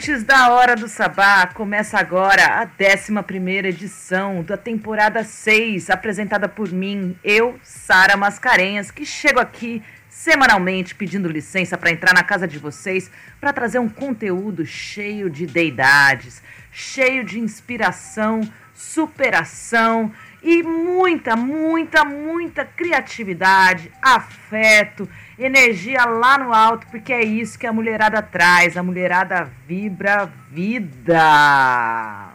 [0.00, 1.46] ouvintes da Hora do Sabá!
[1.48, 9.04] Começa agora a 11 edição da temporada 6, apresentada por mim, eu, Sara Mascarenhas, que
[9.04, 14.64] chego aqui semanalmente pedindo licença para entrar na casa de vocês para trazer um conteúdo
[14.64, 16.42] cheio de deidades,
[16.72, 18.40] cheio de inspiração,
[18.72, 20.10] superação
[20.42, 25.06] e muita, muita, muita criatividade, afeto,
[25.40, 28.76] energia lá no alto, porque é isso que a mulherada traz.
[28.76, 32.30] A mulherada vibra vida.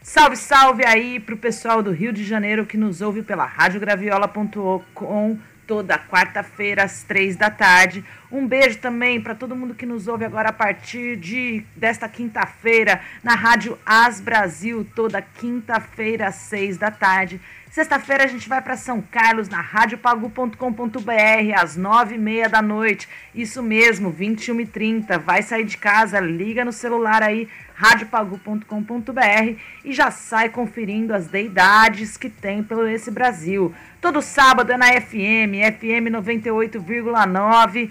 [0.00, 5.98] Salve, salve aí pro pessoal do Rio de Janeiro que nos ouve pela radiograviola.com toda
[5.98, 8.02] quarta-feira às três da tarde.
[8.32, 13.02] Um beijo também para todo mundo que nos ouve agora a partir de desta quinta-feira
[13.22, 17.38] na Rádio As Brasil, toda quinta-feira às seis da tarde.
[17.70, 23.06] Sexta-feira a gente vai para São Carlos na radiopagu.com.br às nove e meia da noite.
[23.34, 25.18] Isso mesmo, 21 e 30.
[25.18, 32.16] Vai sair de casa, liga no celular aí, radiopagu.com.br e já sai conferindo as deidades
[32.16, 33.74] que tem pelo esse Brasil.
[34.00, 37.90] Todo sábado é na FM, FM 98,9.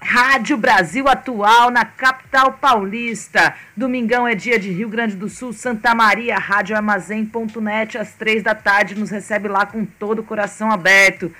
[0.00, 3.54] Rádio Brasil Atual na capital paulista.
[3.76, 8.94] Domingão é dia de Rio Grande do Sul, Santa Maria, radioarmazém.net às três da tarde.
[8.94, 11.30] Nos recebe lá com todo o coração aberto.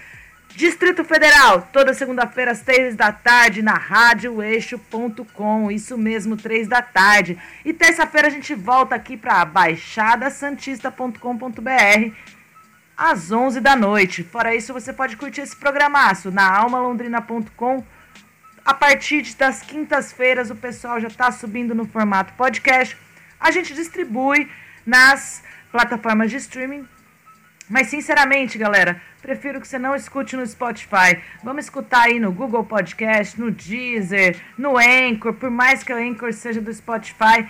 [0.54, 5.70] Distrito Federal, toda segunda-feira às três da tarde na radioeixo.com.
[5.70, 7.38] Isso mesmo, três da tarde.
[7.64, 12.12] E terça-feira a gente volta aqui para baixadasantista.com.br
[12.96, 14.24] às 11 da noite.
[14.24, 17.84] Fora isso, você pode curtir esse programaço na almalondrina.com.
[18.68, 22.94] A partir das quintas-feiras, o pessoal já está subindo no formato podcast.
[23.40, 24.46] A gente distribui
[24.84, 26.86] nas plataformas de streaming.
[27.66, 31.18] Mas, sinceramente, galera, prefiro que você não escute no Spotify.
[31.42, 35.32] Vamos escutar aí no Google Podcast, no Deezer, no Anchor.
[35.32, 37.48] Por mais que o Anchor seja do Spotify,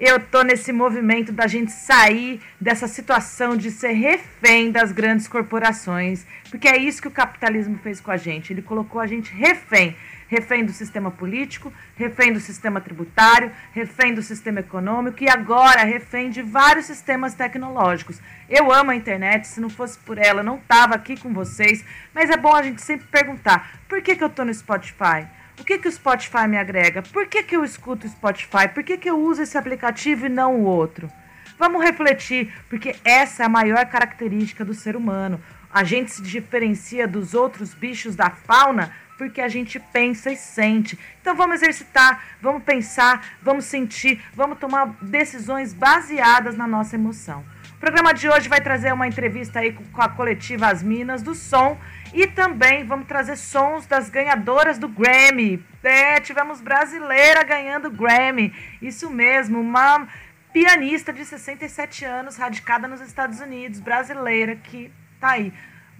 [0.00, 6.26] eu tô nesse movimento da gente sair dessa situação de ser refém das grandes corporações,
[6.50, 8.52] porque é isso que o capitalismo fez com a gente.
[8.52, 9.94] Ele colocou a gente refém,
[10.30, 16.30] refém do sistema político, refém do sistema tributário, refém do sistema econômico e agora refém
[16.30, 18.20] de vários sistemas tecnológicos.
[18.48, 22.30] Eu amo a internet, se não fosse por ela, não tava aqui com vocês, mas
[22.30, 25.26] é bom a gente sempre perguntar: por que que eu tô no Spotify?
[25.58, 27.02] O que, que o Spotify me agrega?
[27.02, 28.66] Por que, que eu escuto o Spotify?
[28.72, 31.10] Por que, que eu uso esse aplicativo e não o outro?
[31.58, 35.38] Vamos refletir, porque essa é a maior característica do ser humano.
[35.70, 38.90] A gente se diferencia dos outros bichos da fauna
[39.20, 40.98] porque a gente pensa e sente.
[41.20, 47.44] Então vamos exercitar, vamos pensar, vamos sentir, vamos tomar decisões baseadas na nossa emoção.
[47.74, 51.34] O programa de hoje vai trazer uma entrevista aí com a coletiva As Minas do
[51.34, 51.76] Som
[52.14, 55.62] e também vamos trazer sons das ganhadoras do Grammy.
[55.82, 58.54] É, tivemos brasileira ganhando Grammy.
[58.80, 60.08] Isso mesmo, uma
[60.50, 65.52] pianista de 67 anos, radicada nos Estados Unidos, brasileira, que tá aí.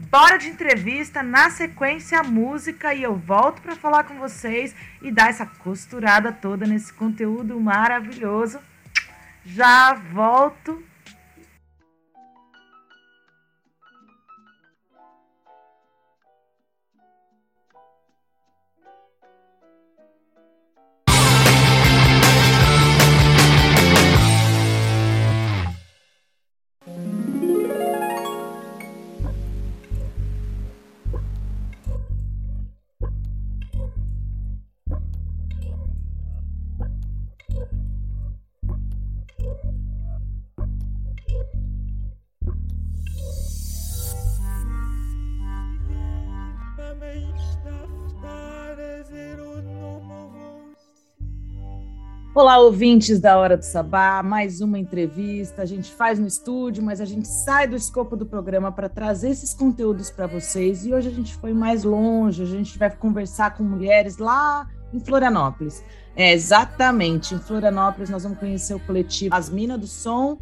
[0.09, 5.13] Bora de entrevista, na sequência a música e eu volto para falar com vocês e
[5.13, 8.59] dar essa costurada toda nesse conteúdo maravilhoso.
[9.45, 10.83] Já volto
[52.41, 55.61] Olá, ouvintes da Hora do Sabá, mais uma entrevista.
[55.61, 59.29] A gente faz no estúdio, mas a gente sai do escopo do programa para trazer
[59.29, 60.87] esses conteúdos para vocês.
[60.87, 64.99] E hoje a gente foi mais longe, a gente vai conversar com mulheres lá em
[64.99, 65.85] Florianópolis.
[66.17, 70.39] É, exatamente, em Florianópolis nós vamos conhecer o coletivo As Minas do Som.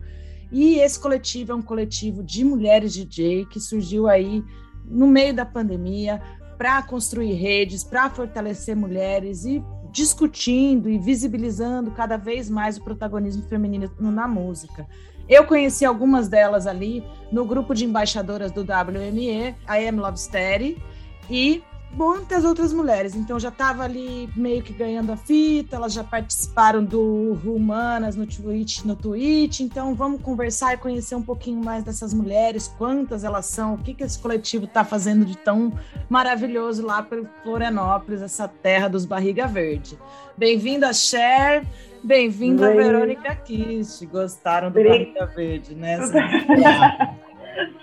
[0.53, 4.45] E esse coletivo é um coletivo de mulheres DJ que surgiu aí
[4.85, 6.23] no meio da pandemia
[6.57, 9.61] para construir redes, para fortalecer mulheres e
[9.99, 14.87] discutindo e visibilizando cada vez mais o protagonismo feminino na música.
[15.29, 20.81] Eu conheci algumas delas ali no grupo de embaixadoras do WME, a M Love Steady,
[21.29, 23.15] e muitas outras mulheres.
[23.15, 28.27] Então já estava ali meio que ganhando a fita, elas já participaram do Humanas no
[28.27, 29.61] Twitch, no Twitch.
[29.61, 33.95] Então vamos conversar e conhecer um pouquinho mais dessas mulheres, quantas elas são, o que,
[33.95, 35.73] que esse coletivo está fazendo de tão
[36.09, 39.99] maravilhoso lá por Florianópolis, essa terra dos barriga verde.
[40.37, 41.67] Bem-vinda, Cher.
[42.03, 44.07] Bem-vinda, Verônica Kiss.
[44.07, 45.99] Gostaram do Barriga Verde, né?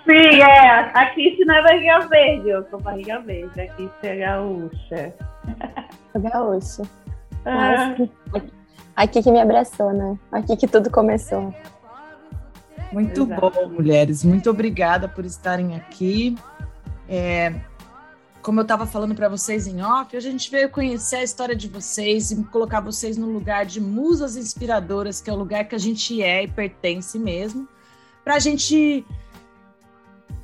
[0.05, 0.79] Sim, é.
[0.93, 3.61] Aqui se não é barriga verde, eu sou barriga verde.
[3.61, 5.13] Aqui se é gaúcha.
[6.15, 6.83] Gaúcha.
[7.43, 7.95] Ah.
[8.33, 8.51] Aqui,
[8.95, 10.17] aqui que me abraçou, né?
[10.31, 11.53] Aqui que tudo começou.
[12.91, 13.41] Muito Exato.
[13.41, 14.23] bom, mulheres.
[14.23, 16.35] Muito obrigada por estarem aqui.
[17.09, 17.53] É,
[18.41, 21.55] como eu estava falando para vocês em off, hoje a gente veio conhecer a história
[21.55, 25.73] de vocês e colocar vocês no lugar de musas inspiradoras, que é o lugar que
[25.73, 27.67] a gente é e pertence mesmo,
[28.23, 29.03] para a gente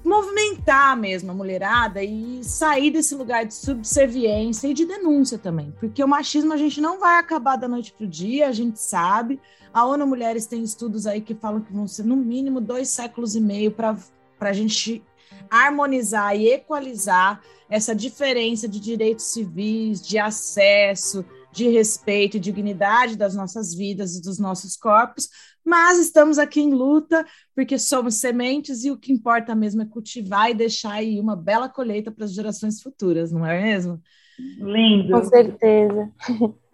[0.03, 6.03] movimentar mesmo a mulherada e sair desse lugar de subserviência e de denúncia também, porque
[6.03, 9.39] o machismo a gente não vai acabar da noite para o dia, a gente sabe.
[9.73, 13.35] A ONU Mulheres tem estudos aí que falam que vão ser no mínimo dois séculos
[13.35, 13.95] e meio para
[14.39, 15.03] a gente
[15.49, 23.35] harmonizar e equalizar essa diferença de direitos civis, de acesso, de respeito e dignidade das
[23.35, 25.29] nossas vidas e dos nossos corpos,
[25.65, 27.25] mas estamos aqui em luta
[27.55, 31.69] porque somos sementes e o que importa mesmo é cultivar e deixar aí uma bela
[31.69, 34.01] colheita para as gerações futuras, não é mesmo?
[34.59, 35.11] Lindo.
[35.11, 36.11] Com certeza.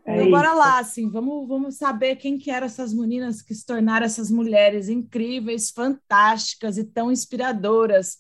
[0.06, 3.66] É então, bora lá, assim, vamos, vamos saber quem que eram essas meninas que se
[3.66, 8.18] tornaram essas mulheres incríveis, fantásticas e tão inspiradoras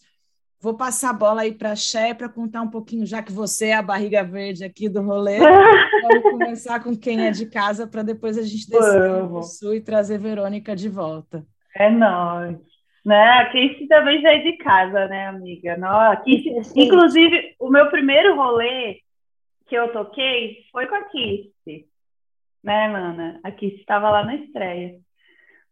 [0.68, 3.68] Vou passar a bola aí para a Ché para contar um pouquinho, já que você
[3.68, 5.38] é a barriga verde aqui do rolê.
[5.40, 9.80] Vamos começar com quem é de casa para depois a gente descer no sul e
[9.80, 11.46] trazer Verônica de volta.
[11.74, 12.58] É nóis.
[13.06, 13.16] Né?
[13.18, 15.78] A Casey também já é de casa, né, amiga?
[15.78, 16.22] Não,
[16.75, 19.00] inclusive, o meu primeiro rolê
[19.68, 21.50] que eu toquei foi com a Kiss,
[22.62, 23.40] né, mana?
[23.42, 25.00] A Kiss estava lá na estreia.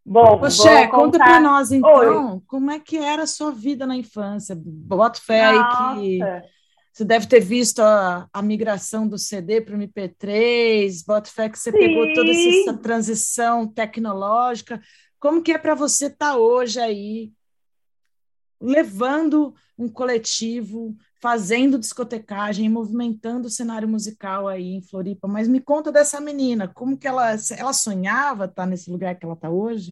[0.06, 2.42] Bom, Poxa, conta para nós então, Oi.
[2.46, 4.56] como é que era a sua vida na infância?
[4.56, 6.20] Bota fé aí que
[6.94, 11.58] você deve ter visto a, a migração do CD para o MP3, bota fé que
[11.58, 11.80] você Sim.
[11.80, 14.80] pegou toda essa transição tecnológica.
[15.20, 17.34] Como que é para você estar tá hoje aí
[18.62, 25.28] levando um coletivo, fazendo discotecagem, movimentando o cenário musical aí em Floripa.
[25.28, 29.34] Mas me conta dessa menina, como que ela, ela sonhava estar nesse lugar que ela
[29.34, 29.92] está hoje?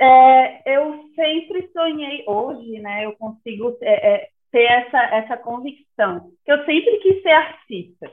[0.00, 6.52] É, eu sempre sonhei, hoje, né, eu consigo é, é, ter essa, essa convicção, que
[6.52, 8.10] eu sempre quis ser artista.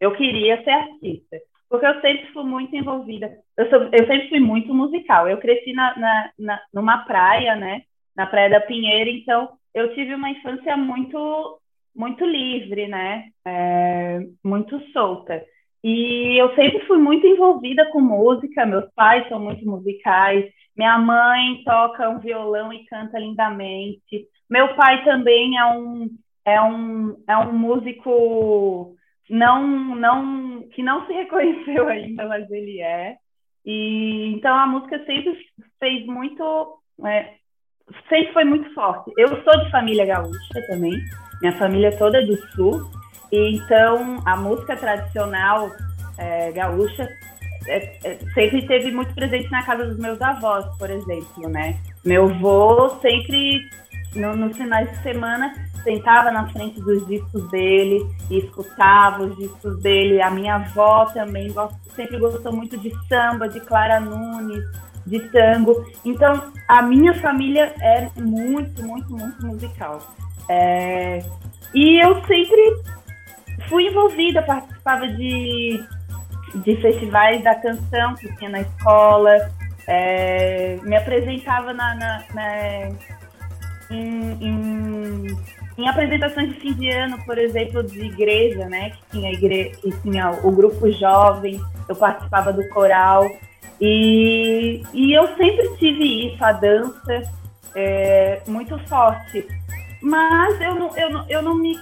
[0.00, 3.36] Eu queria ser artista, porque eu sempre fui muito envolvida.
[3.56, 5.28] Eu, sou, eu sempre fui muito musical.
[5.28, 7.82] Eu cresci na, na, na, numa praia, né,
[8.16, 11.60] na Praia da Pinheira, então eu tive uma infância muito
[11.94, 13.24] muito livre, né?
[13.44, 15.44] É, muito solta.
[15.82, 20.44] E eu sempre fui muito envolvida com música, meus pais são muito musicais,
[20.78, 24.28] minha mãe toca um violão e canta lindamente.
[24.48, 26.08] Meu pai também é um
[26.44, 28.94] é um, é um músico
[29.28, 33.16] não não que não se reconheceu ainda, mas ele é.
[33.66, 35.36] E então a música sempre
[35.80, 37.34] fez muito é,
[38.08, 39.12] sempre foi muito forte.
[39.18, 40.96] Eu sou de família gaúcha também,
[41.40, 42.88] minha família toda é do sul,
[43.32, 45.70] e então a música tradicional
[46.16, 47.08] é, gaúcha
[47.68, 51.76] é, é, sempre teve muito presente na casa dos meus avós, por exemplo, né?
[52.04, 53.60] Meu avô sempre,
[54.14, 59.80] no, nos finais de semana, sentava na frente dos discos dele e escutava os discos
[59.80, 60.20] dele.
[60.20, 64.64] A minha avó também gost, sempre gostou muito de samba, de Clara Nunes,
[65.06, 65.84] de tango.
[66.04, 70.00] Então, a minha família é muito, muito, muito musical.
[70.48, 71.22] É...
[71.74, 72.82] E eu sempre
[73.68, 75.84] fui envolvida, participava de,
[76.54, 79.50] de festivais da canção que tinha na escola,
[79.86, 80.78] é...
[80.82, 82.88] me apresentava na, na, na
[83.90, 85.26] em, em,
[85.78, 88.90] em, apresentações de fim de ano, por exemplo, de igreja, né?
[88.90, 89.72] Que tinha, igre...
[89.80, 93.24] que tinha o grupo jovem, eu participava do coral.
[93.80, 97.22] E, e eu sempre tive isso, a dança,
[97.74, 99.46] é, muito forte.
[100.00, 101.78] Mas eu não, eu, não, eu não me.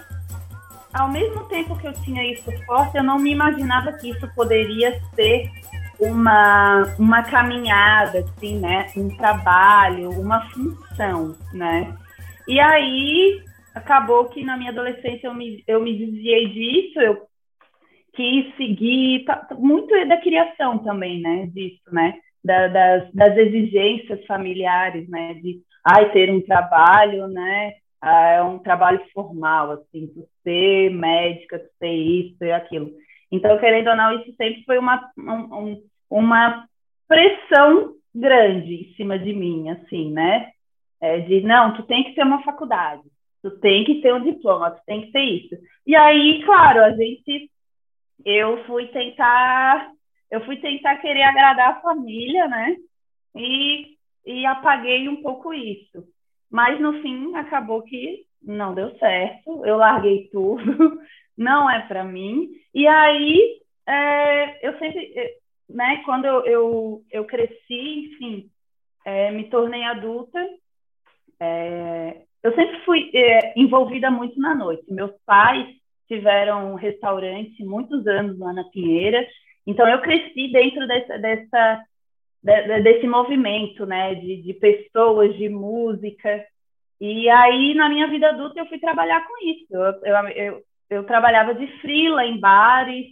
[0.99, 4.99] Ao mesmo tempo que eu tinha isso forte, eu não me imaginava que isso poderia
[5.15, 5.51] ser
[6.01, 8.87] uma, uma caminhada, assim, né?
[8.97, 11.95] Um trabalho, uma função, né?
[12.49, 13.43] E aí
[13.75, 17.27] acabou que na minha adolescência eu me, eu me desviei disso, eu
[18.15, 23.37] quis seguir, tá, tá, muito é da criação também, né, disso, né, da, das, das
[23.37, 30.11] exigências familiares, né, de, ai, ter um trabalho, né, ah, é um trabalho formal, assim,
[30.47, 32.93] ser médica, tu ser isso e aquilo.
[33.33, 36.69] Então, querendo ou não, isso sempre foi uma, um, uma
[37.09, 40.53] pressão grande em cima de mim, assim, né?
[41.01, 43.03] É, de, não, tu tem que ter uma faculdade,
[43.43, 45.57] tu tem que ter um diploma, tu tem que ter isso.
[45.85, 47.51] E aí, claro, a gente,
[48.25, 49.91] eu fui tentar,
[50.31, 52.77] eu fui tentar querer agradar a família, né?
[53.35, 56.05] E, e apaguei um pouco isso.
[56.51, 60.63] Mas no fim acabou que não deu certo, eu larguei tudo,
[61.37, 62.49] não é para mim.
[62.75, 65.35] E aí é, eu sempre, é,
[65.69, 68.51] né, quando eu, eu, eu cresci, enfim,
[69.05, 70.39] é, me tornei adulta,
[71.41, 74.85] é, eu sempre fui é, envolvida muito na noite.
[74.93, 75.67] Meus pais
[76.09, 79.27] tiveram um restaurante muitos anos lá na Pinheira,
[79.67, 81.85] então eu cresci dentro dessa, dessa
[82.83, 86.47] desse movimento, né, de, de pessoas, de música.
[87.01, 89.67] E aí, na minha vida adulta, eu fui trabalhar com isso.
[89.71, 93.07] Eu, eu, eu, eu trabalhava de frila em bares,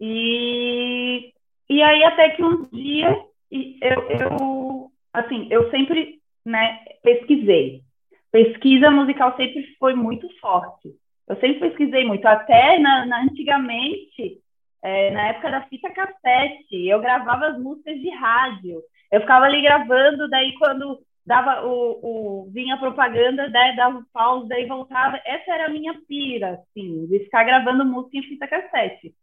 [0.00, 1.32] e,
[1.68, 7.82] e aí até que um dia eu, eu assim, eu sempre né, pesquisei.
[8.30, 10.94] Pesquisa musical sempre foi muito forte.
[11.28, 14.40] Eu sempre pesquisei muito, até na, na antigamente
[14.82, 18.80] é, na época da fita cassete, eu gravava as músicas de rádio.
[19.10, 24.66] Eu ficava ali gravando, daí quando dava o, o vinha propaganda, daí dava pausa, daí
[24.66, 25.20] voltava.
[25.24, 29.14] Essa era a minha pira, assim, de ficar gravando música em fita cassete.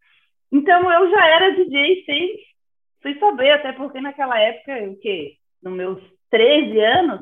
[0.51, 2.35] Então eu já era DJ sem,
[3.01, 5.37] sem saber, até porque naquela época, o quê?
[5.61, 7.21] Nos meus 13 anos,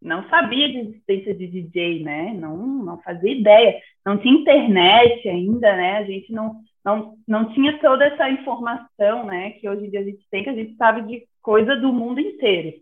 [0.00, 2.32] não sabia de existência de DJ, né?
[2.32, 3.78] Não, não fazia ideia.
[4.04, 5.98] Não tinha internet ainda, né?
[5.98, 10.04] A gente não não, não tinha toda essa informação, né, que hoje em dia a
[10.04, 12.72] gente tem, que a gente sabe de coisa do mundo inteiro.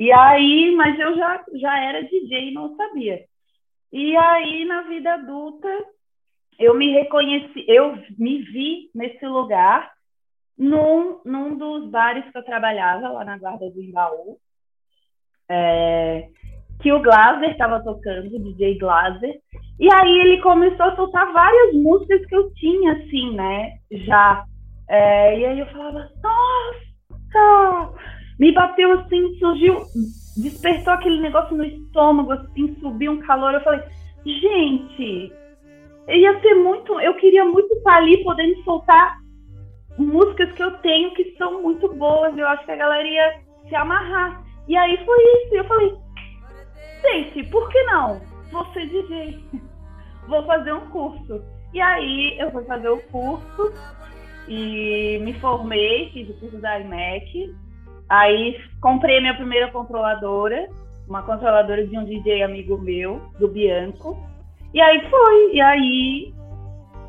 [0.00, 3.22] E aí, mas eu já, já era DJ e não sabia.
[3.92, 5.68] E aí, na vida adulta,
[6.58, 9.92] eu me reconheci, eu me vi nesse lugar
[10.56, 14.38] num, num dos bares que eu trabalhava, lá na Guarda do Embaú,
[15.50, 16.30] é,
[16.80, 19.38] que o Glaser estava tocando, o DJ Glaser,
[19.78, 24.46] e aí ele começou a soltar várias músicas que eu tinha, assim, né, já.
[24.88, 28.19] É, e aí eu falava, nossa!
[28.40, 29.82] Me bateu assim, surgiu,
[30.38, 33.52] despertou aquele negócio no estômago, assim, subiu um calor.
[33.52, 33.82] Eu falei,
[34.24, 35.30] gente,
[36.08, 36.98] ia ser muito.
[37.00, 39.18] Eu queria muito estar ali podendo soltar
[39.98, 42.34] músicas que eu tenho que são muito boas.
[42.38, 44.42] Eu acho que a galera ia se amarrar.
[44.66, 45.56] E aí foi isso.
[45.56, 45.94] Eu falei,
[47.02, 48.22] gente, por que não?
[48.50, 49.38] Vou ser DJ.
[50.26, 51.44] Vou fazer um curso.
[51.74, 53.70] E aí eu fui fazer o curso
[54.48, 57.54] e me formei, fiz o curso da IMEC.
[58.10, 60.68] Aí comprei minha primeira controladora,
[61.08, 64.18] uma controladora de um DJ amigo meu, do Bianco.
[64.74, 65.54] E aí foi.
[65.54, 66.34] E aí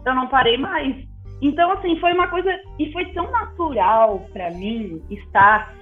[0.05, 0.95] eu não parei mais.
[1.41, 2.51] Então, assim, foi uma coisa.
[2.77, 5.73] E foi tão natural para mim estar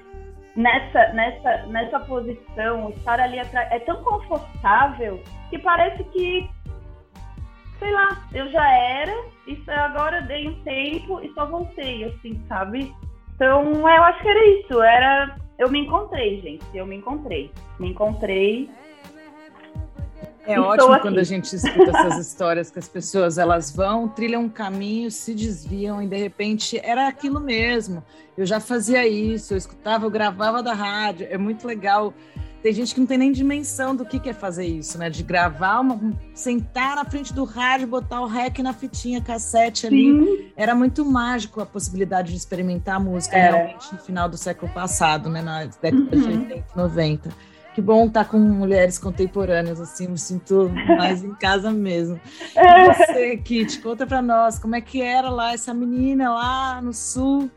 [0.55, 6.49] nessa, nessa, nessa posição, estar ali atrás, é tão confortável que parece que,
[7.77, 9.13] sei lá, eu já era,
[9.47, 12.93] e agora dei um tempo e só voltei, assim, sabe?
[13.39, 15.37] Então, eu acho que era isso, era.
[15.57, 17.49] Eu me encontrei, gente, eu me encontrei.
[17.79, 18.69] Me encontrei
[20.49, 21.01] é ótimo aqui.
[21.03, 25.35] quando a gente escuta essas histórias que as pessoas elas vão, trilham um caminho, se
[25.35, 28.03] desviam e de repente era aquilo mesmo.
[28.35, 31.27] Eu já fazia isso, eu escutava, eu gravava da rádio.
[31.29, 32.13] É muito legal.
[32.61, 35.09] Tem gente que não tem nem dimensão do que, é fazer isso, né?
[35.09, 35.99] De gravar, uma,
[36.33, 40.11] sentar na frente do rádio, botar o rec na fitinha, cassete ali.
[40.11, 40.51] Sim.
[40.57, 43.49] Era muito mágico a possibilidade de experimentar a música é.
[43.49, 45.41] realmente no final do século passado, né?
[45.41, 46.21] Na década uhum.
[46.21, 47.49] de 80, 90
[47.79, 52.19] que bom estar tá com mulheres contemporâneas, assim, me sinto mais em casa mesmo.
[52.55, 56.93] E você, Kit, conta para nós, como é que era lá essa menina lá no
[56.93, 57.49] sul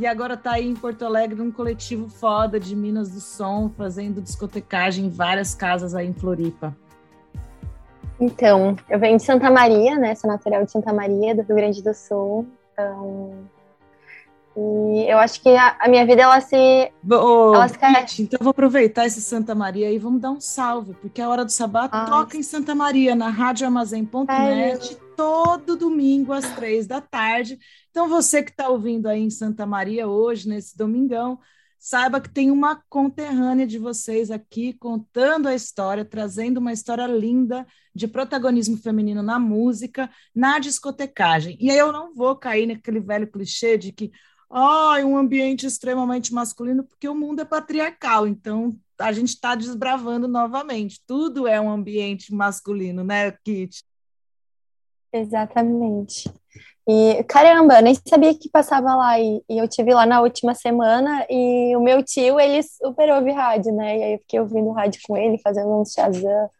[0.00, 4.22] e agora está aí em Porto Alegre num coletivo foda de Minas do Som, fazendo
[4.22, 6.74] discotecagem em várias casas aí em Floripa.
[8.18, 10.14] Então, eu venho de Santa Maria, né?
[10.14, 12.46] Sou natural de Santa Maria, do Rio Grande do Sul.
[12.72, 13.46] Então,
[14.56, 16.56] e eu acho que a, a minha vida, ela se.
[17.08, 20.94] Oh, ela se então eu vou aproveitar esse Santa Maria e vamos dar um salve,
[20.94, 26.50] porque a Hora do Sabá ah, toca em Santa Maria, na radioarmazém.net, todo domingo às
[26.54, 27.58] três da tarde.
[27.90, 31.38] Então você que está ouvindo aí em Santa Maria hoje, nesse domingão,
[31.78, 37.66] saiba que tem uma conterrânea de vocês aqui contando a história, trazendo uma história linda
[37.94, 41.54] de protagonismo feminino na música, na discotecagem.
[41.60, 44.10] E aí eu não vou cair naquele velho clichê de que
[44.48, 50.26] ah, um ambiente extremamente masculino, porque o mundo é patriarcal, então a gente está desbravando
[50.26, 50.98] novamente.
[51.06, 53.84] Tudo é um ambiente masculino, né, Kit?
[55.12, 56.30] Exatamente.
[56.88, 59.18] E caramba, eu nem sabia que passava lá.
[59.20, 63.30] E, e, eu tive lá na última semana e o meu tio, ele super ouve
[63.32, 63.98] rádio, né?
[63.98, 66.50] E aí eu fiquei ouvindo rádio com ele, fazendo um Shazam,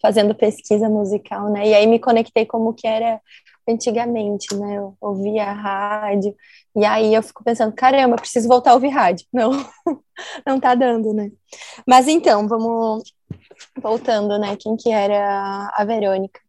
[0.00, 1.68] fazendo pesquisa musical, né?
[1.68, 3.20] E aí me conectei como que era
[3.68, 4.76] antigamente, né?
[4.78, 6.34] Eu ouvia rádio.
[6.76, 9.26] E aí eu fico pensando, caramba, preciso voltar a ouvir rádio.
[9.32, 9.50] Não,
[10.46, 11.30] não tá dando, né?
[11.86, 13.12] Mas então, vamos
[13.82, 14.56] voltando, né?
[14.56, 16.45] Quem que era a Verônica?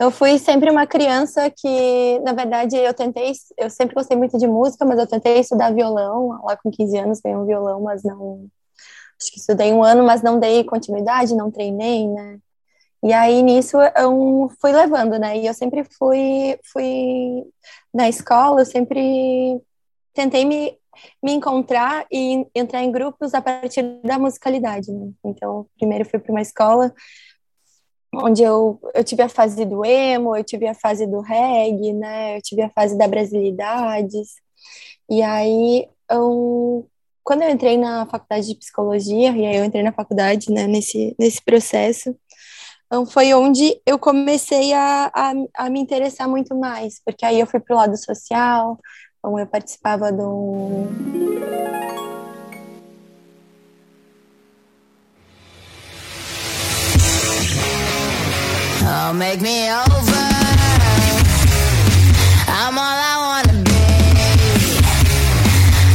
[0.00, 4.46] Eu fui sempre uma criança que, na verdade, eu tentei, eu sempre gostei muito de
[4.46, 8.46] música, mas eu tentei estudar violão, lá com 15 anos ganhei um violão, mas não,
[9.20, 12.38] acho que estudei um ano, mas não dei continuidade, não treinei, né?
[13.04, 15.36] E aí nisso eu fui levando, né?
[15.38, 17.44] E eu sempre fui, fui
[17.92, 19.60] na escola, eu sempre
[20.14, 20.78] tentei me,
[21.22, 25.10] me encontrar e entrar em grupos a partir da musicalidade, né?
[25.24, 26.92] Então, primeiro fui para uma escola
[28.14, 32.36] onde eu, eu tive a fase do emo, eu tive a fase do reggae, né?
[32.36, 34.34] Eu tive a fase da brasilidades.
[35.10, 36.88] E aí, eu,
[37.24, 41.14] quando eu entrei na faculdade de psicologia, e aí eu entrei na faculdade, né, nesse,
[41.18, 42.14] nesse processo,
[42.86, 47.46] então foi onde eu comecei a, a, a me interessar muito mais, porque aí eu
[47.46, 48.78] fui para o lado social,
[49.18, 50.88] então eu participava do
[58.94, 60.28] Oh, make me over.
[62.46, 63.70] I'm all I wanna be.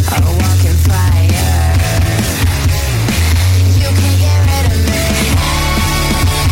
[0.09, 1.77] A walking fire.
[3.77, 5.03] You can't get rid of me.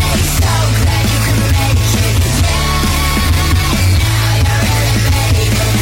[0.05, 2.17] Hey, so glad you can make it.
[2.45, 2.77] Yeah,
[4.05, 5.81] now you really made it.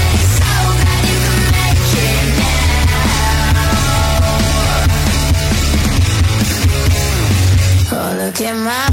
[0.00, 2.56] Hey, so glad you can make it now.
[7.92, 8.88] Oh, look at my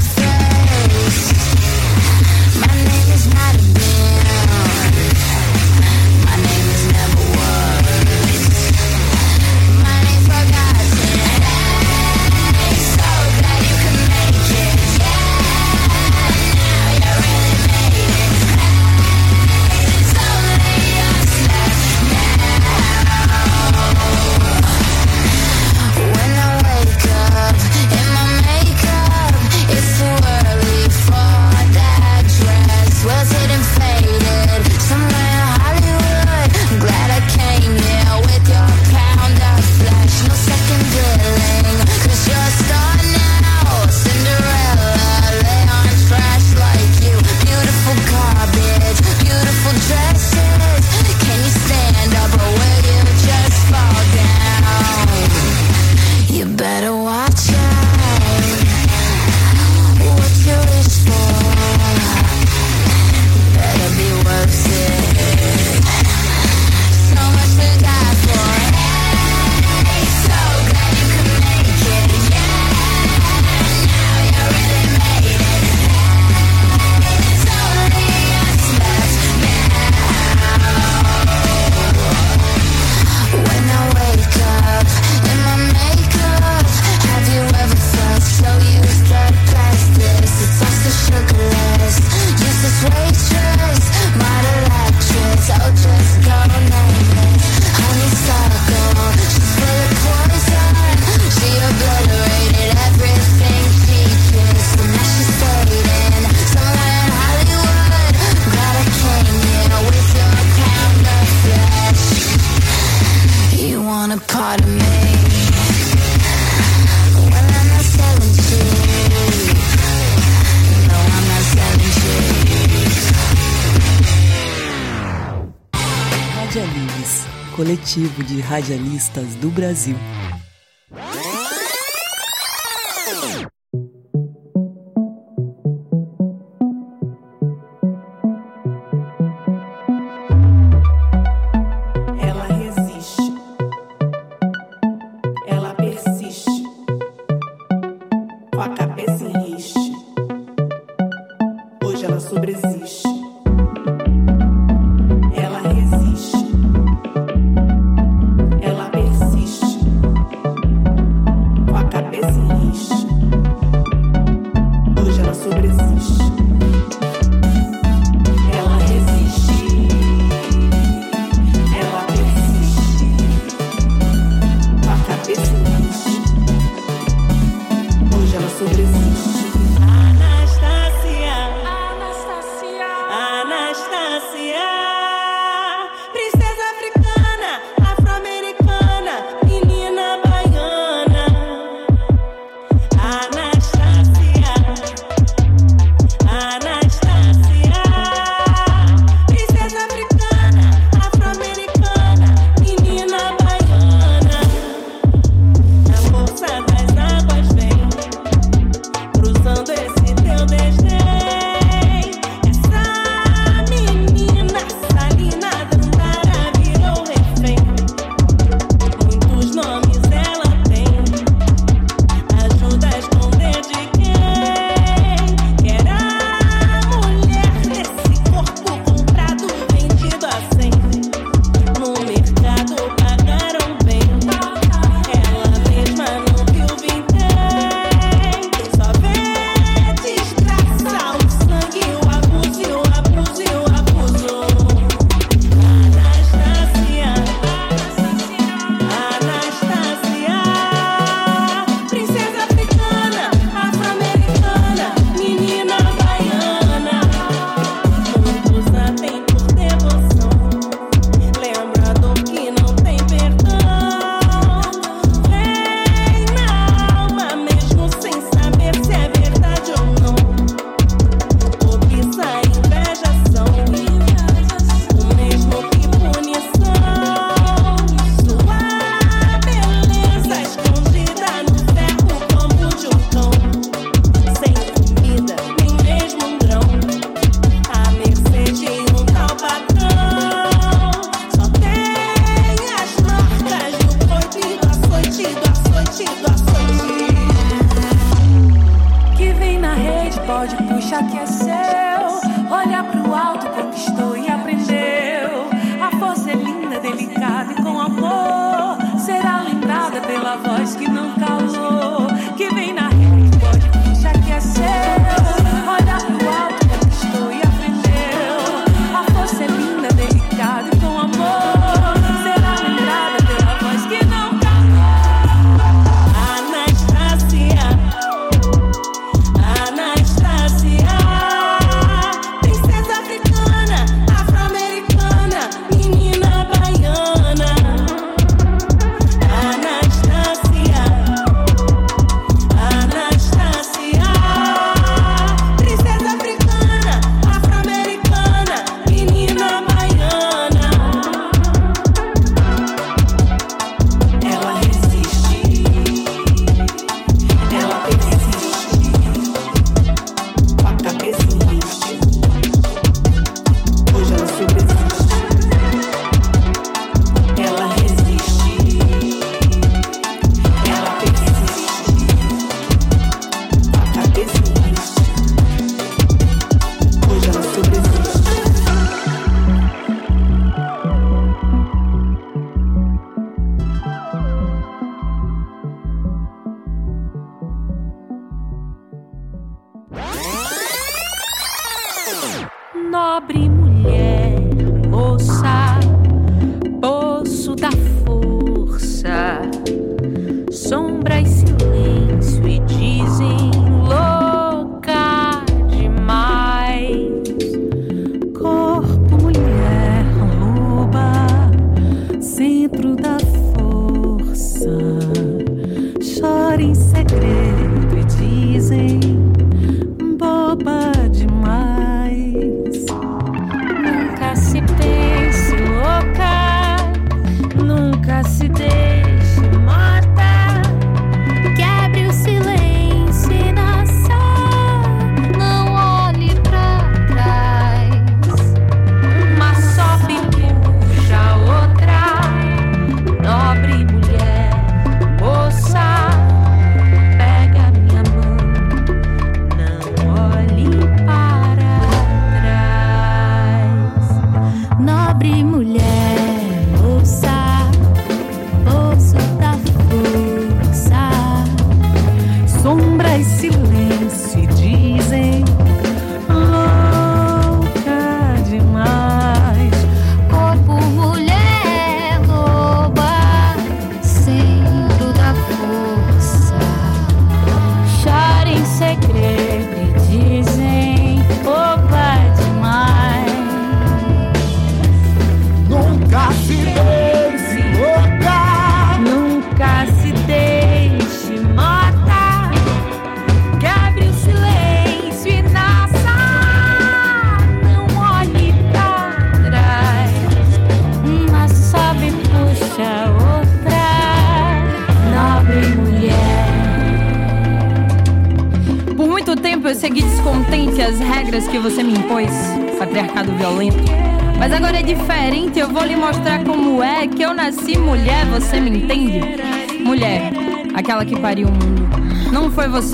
[127.86, 129.96] coletivo de radialistas do Brasil.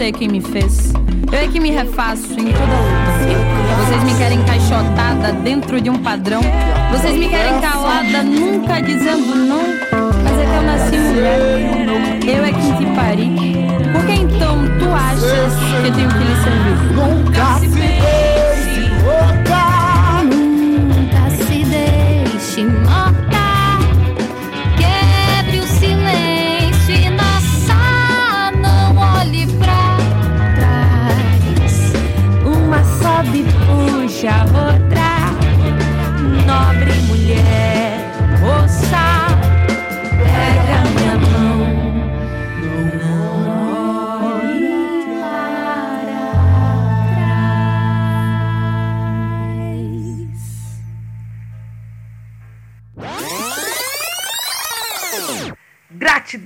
[0.02, 0.92] Foi você quem me fez.
[1.30, 3.86] Eu é que me refaço em toda luta.
[3.86, 6.41] Vocês me querem encaixotada dentro de um padrão.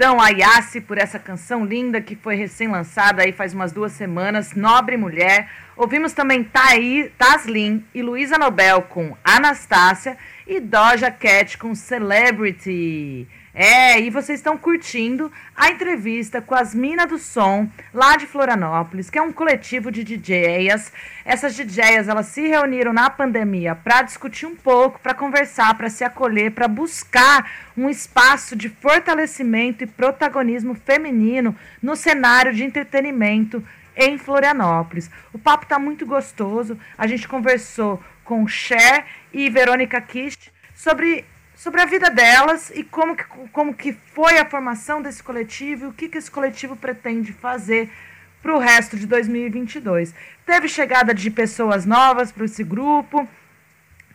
[0.06, 4.54] Gratidão a Yassi por essa canção linda que foi recém-lançada aí faz umas duas semanas,
[4.54, 5.50] Nobre Mulher.
[5.76, 10.16] Ouvimos também Thaí, Taslin e Luísa Nobel com Anastácia
[10.46, 13.26] e Doja Cat com Celebrity.
[13.58, 19.08] É, e vocês estão curtindo a entrevista com as Minas do Som, lá de Florianópolis,
[19.08, 20.92] que é um coletivo de DJs.
[21.24, 26.04] Essas DJs, elas se reuniram na pandemia para discutir um pouco, para conversar, para se
[26.04, 33.64] acolher, para buscar um espaço de fortalecimento e protagonismo feminino no cenário de entretenimento
[33.96, 35.10] em Florianópolis.
[35.32, 36.78] O papo está muito gostoso.
[36.98, 41.24] A gente conversou com Cher e Verônica Kist sobre
[41.56, 45.88] sobre a vida delas e como que, como que foi a formação desse coletivo e
[45.88, 47.90] o que, que esse coletivo pretende fazer
[48.42, 50.14] para o resto de 2022.
[50.44, 53.26] Teve chegada de pessoas novas para esse grupo,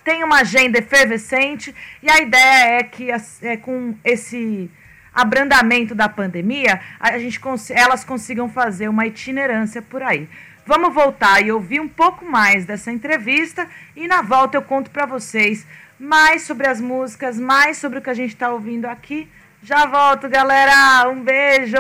[0.04, 3.10] tem uma agenda efervescente e a ideia é que
[3.42, 4.70] é, com esse
[5.14, 7.40] abrandamento da pandemia, a gente,
[7.72, 10.30] elas consigam fazer uma itinerância por aí.
[10.66, 15.06] Vamos voltar e ouvir um pouco mais dessa entrevista e na volta eu conto para
[15.06, 15.66] vocês
[16.02, 19.30] mais sobre as músicas, mais sobre o que a gente está ouvindo aqui.
[19.62, 21.08] Já volto, galera.
[21.10, 21.78] Um beijo!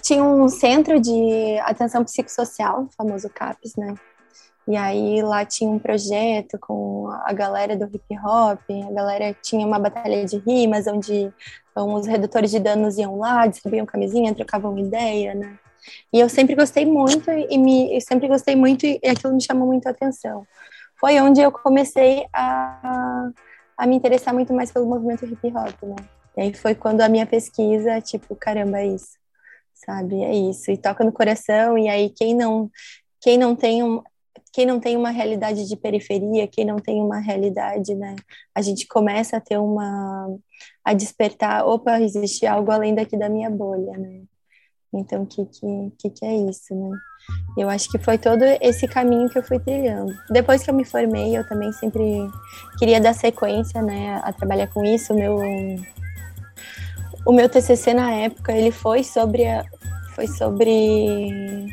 [0.00, 3.94] Tinha um centro de atenção psicossocial, famoso CAPS, né?
[4.68, 9.66] E aí lá tinha um projeto com a galera do hip hop, a galera tinha
[9.66, 11.32] uma batalha de rimas, onde
[11.70, 15.58] então, os redutores de danos iam lá, distribuíam camisinha, trocavam ideia, né?
[16.12, 19.86] E eu sempre gostei muito e me sempre gostei muito e aquilo me chamou muito
[19.86, 20.46] a atenção.
[20.98, 23.30] Foi onde eu comecei a,
[23.76, 25.96] a me interessar muito mais pelo movimento hip hop, né?
[26.36, 29.18] E aí foi quando a minha pesquisa, tipo, caramba, é isso,
[29.74, 30.22] sabe?
[30.22, 30.70] É isso.
[30.70, 31.78] E toca no coração.
[31.78, 32.70] E aí quem não
[33.20, 34.02] quem não tem um,
[34.52, 38.16] quem não tem uma realidade de periferia, quem não tem uma realidade, né?
[38.54, 40.28] A gente começa a ter uma
[40.84, 44.22] a despertar, opa, existe algo além daqui da minha bolha, né?
[44.98, 45.46] Então, o que,
[45.98, 46.96] que, que é isso, né?
[47.56, 50.14] Eu acho que foi todo esse caminho que eu fui trilhando.
[50.30, 52.28] Depois que eu me formei, eu também sempre
[52.78, 55.12] queria dar sequência, né, a trabalhar com isso.
[55.12, 55.38] O meu,
[57.26, 59.64] o meu TCC na época, ele foi sobre, a,
[60.14, 61.66] foi sobre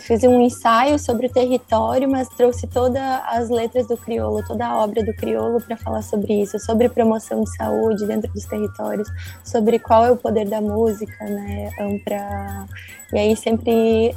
[0.00, 4.76] fiz um ensaio sobre o território, mas trouxe todas as letras do crioulo, toda a
[4.78, 9.08] obra do crioulo para falar sobre isso, sobre promoção de saúde dentro dos territórios,
[9.44, 11.70] sobre qual é o poder da música, né?
[12.04, 12.66] Pra...
[13.12, 14.14] E aí sempre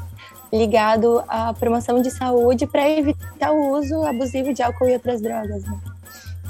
[0.51, 5.63] ligado à promoção de saúde para evitar o uso abusivo de álcool e outras drogas.
[5.65, 5.79] Né?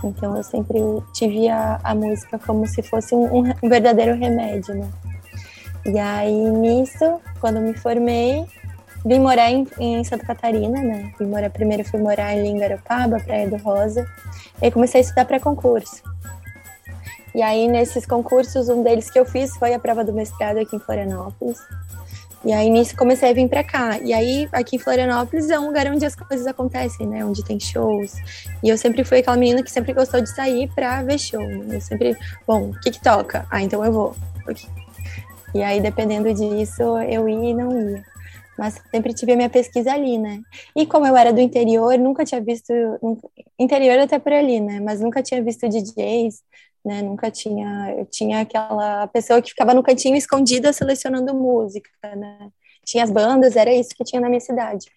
[0.03, 0.79] Então eu sempre
[1.13, 4.89] tive a, a música como se fosse um, um verdadeiro remédio, né?
[5.85, 8.45] E aí nisso, quando me formei,
[9.05, 11.13] vim morar em, em, Santa Catarina, né?
[11.19, 14.05] Vim morar, primeiro fui morar em Lingaropaba, Praia do Rosa.
[14.61, 16.01] E comecei a estudar para concurso.
[17.35, 20.75] E aí, nesses concursos, um deles que eu fiz foi a prova do mestrado aqui
[20.75, 21.59] em Florianópolis.
[22.45, 23.99] E aí, nisso, comecei a vir para cá.
[23.99, 27.25] E aí, aqui em Florianópolis é um lugar onde as coisas acontecem, né?
[27.25, 28.13] Onde tem shows.
[28.63, 31.41] E eu sempre fui aquela menina que sempre gostou de sair para ver show.
[31.41, 31.75] Né?
[31.75, 32.15] Eu sempre,
[32.47, 33.45] bom, o que que toca?
[33.49, 34.15] Ah, então eu vou.
[35.53, 38.14] E aí, dependendo disso, eu ia e não ia.
[38.57, 40.41] Mas sempre tive a minha pesquisa ali, né?
[40.75, 42.71] E como eu era do interior, nunca tinha visto.
[43.59, 44.79] Interior até por ali, né?
[44.79, 46.41] Mas nunca tinha visto DJs,
[46.83, 47.01] né?
[47.01, 47.95] Nunca tinha.
[47.97, 52.49] Eu tinha aquela pessoa que ficava no cantinho escondida selecionando música, né?
[52.85, 54.87] Tinha as bandas, era isso que tinha na minha cidade.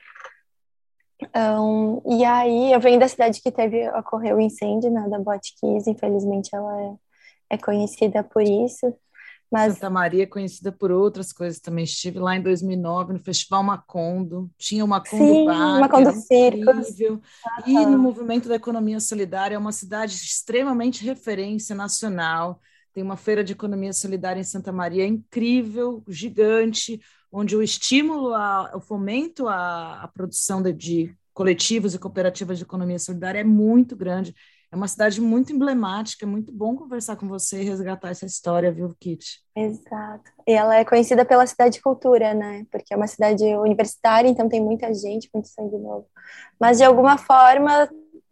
[1.35, 5.89] Um, e aí, eu venho da cidade que teve, ocorreu o incêndio, né, da Botkiss,
[5.89, 6.95] infelizmente ela é,
[7.57, 8.95] é conhecida por isso.
[9.51, 9.75] Mas...
[9.75, 11.85] Santa Maria é conhecida por outras coisas também.
[11.85, 14.51] Estive lá em 2009 no Festival Macondo.
[14.59, 16.99] Tinha o Macondo Sim, Bar, Macondo Circos.
[17.67, 22.61] E no movimento da economia solidária é uma cidade extremamente referência nacional.
[22.93, 28.73] Tem uma feira de economia solidária em Santa Maria incrível, gigante, onde o estímulo, a,
[28.75, 33.95] o fomento à, à produção de, de coletivos e cooperativas de economia solidária é muito
[33.95, 34.35] grande.
[34.71, 38.71] É uma cidade muito emblemática, é muito bom conversar com você e resgatar essa história,
[38.71, 39.43] viu, Kit?
[39.57, 40.31] Exato.
[40.47, 42.67] E ela é conhecida pela cidade de cultura, né?
[42.71, 46.07] Porque é uma cidade universitária, então tem muita gente, muito sangue novo.
[46.61, 47.89] Mas de alguma forma,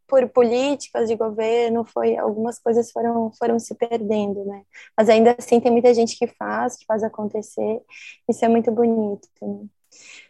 [0.06, 4.62] por políticas de governo, foi algumas coisas foram foram se perdendo, né?
[4.96, 7.80] Mas ainda assim tem muita gente que faz, que faz acontecer.
[8.28, 9.28] Isso é muito bonito.
[9.40, 9.66] Né?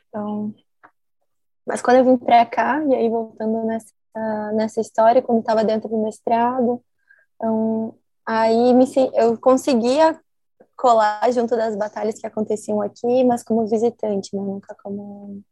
[0.08, 0.54] Então,
[1.66, 3.92] mas quando eu vim para cá e aí voltando nessa
[4.54, 6.82] nessa história quando estava dentro do mestrado.
[7.36, 10.18] Então, aí me, eu conseguia
[10.76, 14.42] colar junto das batalhas que aconteciam aqui, mas como visitante, né?
[14.42, 15.42] Nunca como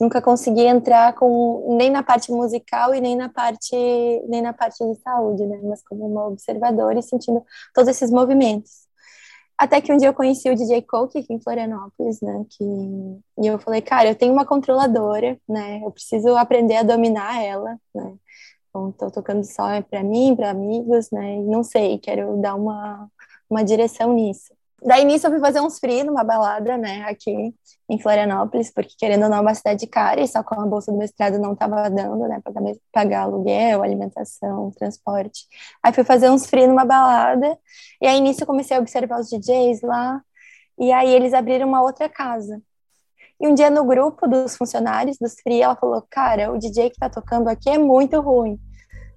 [0.00, 3.76] nunca consegui entrar com nem na parte musical e nem na parte
[4.28, 5.60] nem na parte de saúde, né?
[5.62, 8.83] Mas como uma observadora e sentindo todos esses movimentos.
[9.56, 12.44] Até que um dia eu conheci o DJ Coke aqui em Florianópolis, né?
[12.50, 12.64] Que...
[12.64, 15.80] E eu falei, cara, eu tenho uma controladora, né?
[15.84, 18.16] Eu preciso aprender a dominar ela, né?
[18.68, 21.36] Então, tô tocando só para mim, para amigos, né?
[21.36, 23.08] E não sei, quero dar uma,
[23.48, 24.52] uma direção nisso.
[24.84, 27.54] Daí nisso eu fui fazer uns free numa balada, né, aqui
[27.88, 30.92] em Florianópolis, porque querendo ou não é uma cidade cara e só com a bolsa
[30.92, 32.52] do mestrado não estava dando, né, para
[32.92, 35.46] pagar aluguel, alimentação, transporte.
[35.82, 37.58] Aí fui fazer uns free numa balada
[38.00, 40.20] e aí nisso eu comecei a observar os DJs lá
[40.78, 42.60] e aí eles abriram uma outra casa.
[43.40, 46.98] E um dia no grupo dos funcionários dos free, ela falou: "Cara, o DJ que
[46.98, 48.58] tá tocando aqui é muito ruim",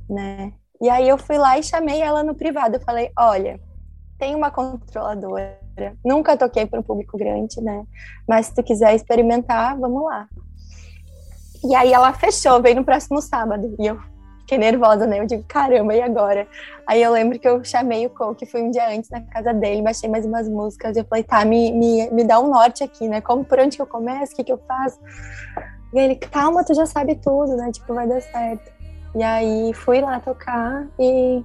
[0.09, 0.53] né?
[0.81, 2.75] E aí eu fui lá e chamei ela no privado.
[2.77, 3.59] Eu falei: "Olha,
[4.17, 5.57] tem uma controladora.
[6.03, 7.85] Nunca toquei para um público grande, né?
[8.27, 10.27] Mas se tu quiser experimentar, vamos lá.
[11.63, 13.75] E aí ela fechou, veio no próximo sábado.
[13.79, 13.99] E eu
[14.39, 15.19] fiquei nervosa, né?
[15.19, 16.47] Eu digo, caramba, e agora?
[16.87, 19.53] Aí eu lembro que eu chamei o Cole, que foi um dia antes na casa
[19.53, 20.95] dele, baixei mais umas músicas.
[20.95, 23.21] E eu falei, tá, me, me, me dá um norte aqui, né?
[23.21, 24.33] Como por onde que eu começo?
[24.33, 24.99] O que, que eu faço?
[25.93, 27.71] E ele, calma, tu já sabe tudo, né?
[27.71, 28.71] Tipo, vai dar certo.
[29.15, 31.43] E aí fui lá tocar e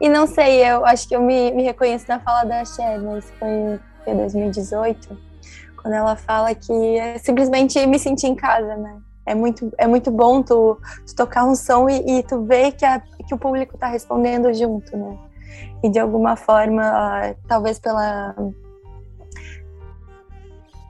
[0.00, 3.30] e não sei, eu acho que eu me, me reconheço na fala da Cher, mas
[3.38, 5.16] foi em 2018,
[5.80, 8.98] quando ela fala que é simplesmente me sentir em casa, né?
[9.26, 12.84] É muito, é muito bom tu, tu tocar um som e, e tu ver que,
[12.84, 15.18] a, que o público está respondendo junto, né?
[15.82, 18.34] E de alguma forma, talvez pela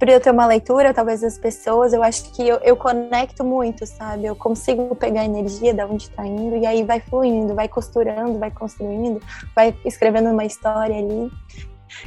[0.01, 3.87] por eu ter uma leitura, talvez das pessoas, eu acho que eu, eu conecto muito,
[3.87, 4.25] sabe?
[4.25, 8.39] Eu consigo pegar a energia da onde está indo e aí vai fluindo, vai costurando,
[8.39, 9.21] vai construindo,
[9.55, 11.31] vai escrevendo uma história ali.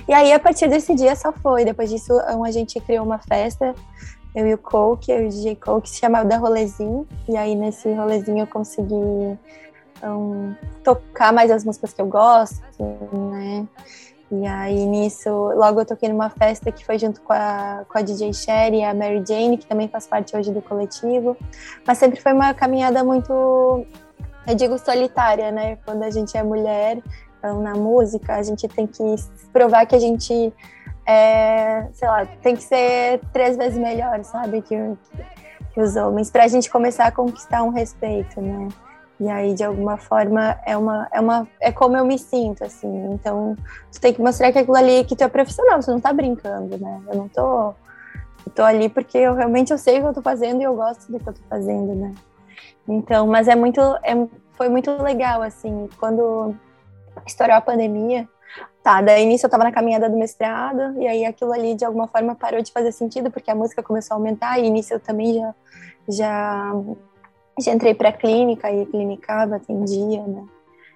[0.08, 1.66] E aí, a partir desse dia, só foi.
[1.66, 3.76] Depois disso, a gente criou uma festa,
[4.34, 7.08] eu e o Coke, eu e o DJ Coke, se chamava da Rolezinho.
[7.30, 8.96] E aí, nesse rolezinho, eu consegui
[10.04, 12.60] um, tocar mais as músicas que eu gosto,
[13.30, 13.68] né?
[14.36, 18.02] E aí, nisso, logo eu toquei numa festa que foi junto com a, com a
[18.02, 21.38] DJ Sherry e a Mary Jane, que também faz parte hoje do coletivo.
[21.86, 23.32] Mas sempre foi uma caminhada muito,
[24.48, 25.78] eu digo, solitária, né?
[25.86, 27.00] Quando a gente é mulher,
[27.38, 29.04] então, na música, a gente tem que
[29.52, 30.52] provar que a gente
[31.06, 34.64] é, sei lá, tem que ser três vezes melhor, sabe?
[34.64, 34.76] Que,
[35.74, 38.68] que os homens, para a gente começar a conquistar um respeito, né?
[39.20, 43.14] E aí, de alguma forma, é uma, é uma é como eu me sinto, assim.
[43.14, 43.56] Então,
[43.92, 46.78] tu tem que mostrar que aquilo ali que tu é profissional, você não tá brincando,
[46.78, 47.02] né?
[47.08, 47.74] Eu não tô.
[48.46, 50.76] Eu tô ali porque eu realmente eu sei o que eu tô fazendo e eu
[50.76, 52.14] gosto do que eu tô fazendo, né?
[52.88, 53.80] Então, mas é muito.
[54.04, 54.14] É,
[54.54, 56.56] foi muito legal, assim, quando
[57.26, 58.28] estourou a pandemia.
[58.84, 62.08] Tá, daí início eu tava na caminhada do mestrado, e aí aquilo ali de alguma
[62.08, 65.34] forma parou de fazer sentido, porque a música começou a aumentar, e início eu também
[65.34, 65.56] já,
[66.10, 66.74] já
[67.60, 70.48] já entrei para clínica e clinicava, atendia, né?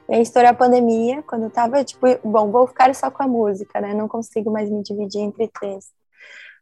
[0.10, 3.28] E aí estourou a pandemia, quando eu tava, tipo, bom, vou ficar só com a
[3.28, 3.94] música, né?
[3.94, 5.92] Não consigo mais me dividir entre três.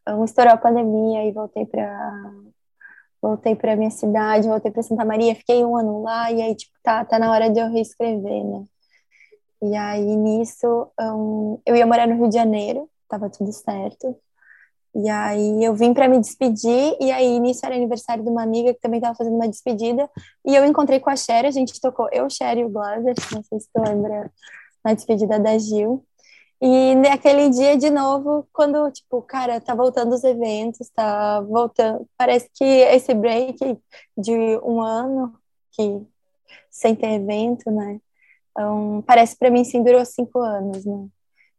[0.02, 2.32] Então, estourou a pandemia e voltei para
[3.20, 6.72] voltei para minha cidade, voltei para Santa Maria, fiquei um ano lá e aí, tipo,
[6.82, 8.64] tá, tá na hora de eu reescrever, né?
[9.62, 14.16] E aí, nisso, um, eu ia morar no Rio de Janeiro, tava tudo certo.
[14.98, 18.72] E aí eu vim para me despedir, e aí nisso era aniversário de uma amiga
[18.72, 20.08] que também estava fazendo uma despedida,
[20.42, 23.42] e eu encontrei com a Sherry, a gente tocou eu, Sherry e o Glaser, não
[23.42, 24.32] sei se tu lembra,
[24.82, 26.02] na despedida da Gil.
[26.62, 32.48] E naquele dia, de novo, quando, tipo, cara, tá voltando os eventos, tá voltando, parece
[32.54, 33.78] que esse break
[34.16, 35.34] de um ano,
[35.72, 36.00] que
[36.70, 38.00] sem ter evento, né,
[38.50, 41.06] então, parece para mim, sim, durou cinco anos, né,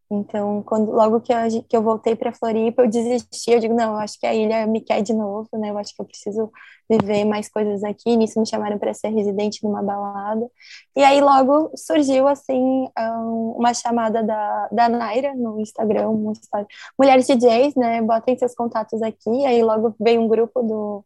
[0.10, 1.38] então, quando, logo que eu,
[1.68, 3.52] que eu voltei para Floripa, eu desisti.
[3.52, 5.70] Eu digo, não, eu acho que a ilha me quer de novo, né?
[5.70, 6.50] Eu acho que eu preciso
[6.90, 8.16] viver mais coisas aqui.
[8.16, 10.50] Nisso me chamaram para ser residente numa balada.
[10.96, 12.88] E aí logo surgiu, assim,
[13.56, 16.68] uma chamada da, da Naira no Instagram, uma história.
[16.98, 18.02] Mulheres DJs, né?
[18.02, 19.46] Botem seus contatos aqui.
[19.46, 21.04] Aí logo veio um grupo do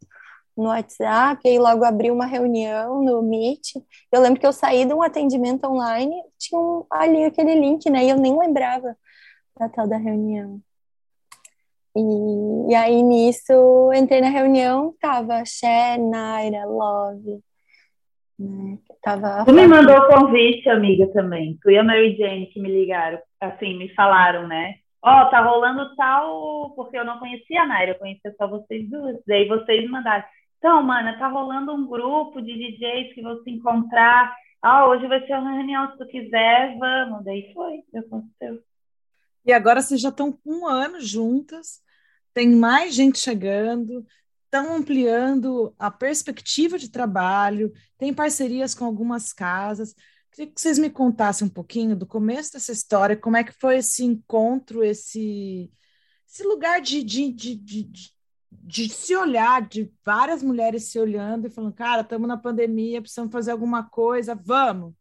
[0.58, 3.76] no WhatsApp, e aí logo abri uma reunião no Meet.
[4.12, 8.06] Eu lembro que eu saí de um atendimento online, tinha um, ali aquele link, né?
[8.06, 8.96] E eu nem lembrava
[9.58, 10.60] da tal da reunião.
[11.96, 17.42] E, e aí nisso, entrei na reunião, tava Xé, Naira, Love,
[18.40, 18.78] né?
[19.02, 21.58] Tava tu me mandou o convite, amiga, também.
[21.62, 24.76] Tu e a Mary Jane que me ligaram, assim, me falaram, né?
[25.04, 28.88] Ó, oh, tá rolando tal, porque eu não conhecia a Naira, eu conhecia só vocês
[28.90, 29.18] duas.
[29.28, 30.24] Daí vocês mandaram.
[30.62, 34.32] Então, mana, tá rolando um grupo de DJs que vão se encontrar.
[34.62, 37.26] Ah, hoje vai ser uma reunião, se tu quiser, vamos.
[37.26, 38.62] Daí foi, aconteceu.
[39.44, 41.82] E agora vocês já estão um ano juntas,
[42.32, 44.06] tem mais gente chegando,
[44.46, 49.96] estão ampliando a perspectiva de trabalho, tem parcerias com algumas casas.
[50.32, 53.78] Queria que vocês me contassem um pouquinho do começo dessa história, como é que foi
[53.78, 55.72] esse encontro, esse,
[56.30, 58.21] esse lugar de, de, de, de
[58.52, 63.32] de se olhar, de várias mulheres se olhando e falando, cara, estamos na pandemia, precisamos
[63.32, 64.94] fazer alguma coisa, vamos.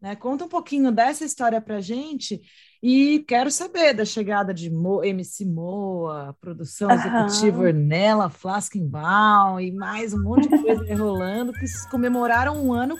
[0.00, 0.16] Né?
[0.16, 2.40] Conta um pouquinho dessa história para gente
[2.82, 6.94] e quero saber da chegada de Mo, MC Moa, produção uhum.
[6.94, 12.96] executiva Ornella Flaskenbaum e mais um monte de coisa rolando que comemoraram um ano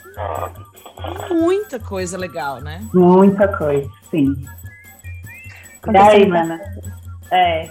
[1.29, 2.87] com muita coisa legal, né?
[2.93, 4.35] Muita coisa, sim.
[5.91, 6.61] E aí, mana?
[7.31, 7.71] É,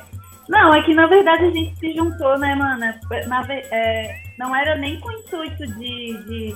[0.50, 3.00] não, é que na verdade a gente se juntou, né, mana?
[3.28, 6.56] Na, é, não era nem com o intuito de, de,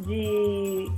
[0.00, 0.88] de,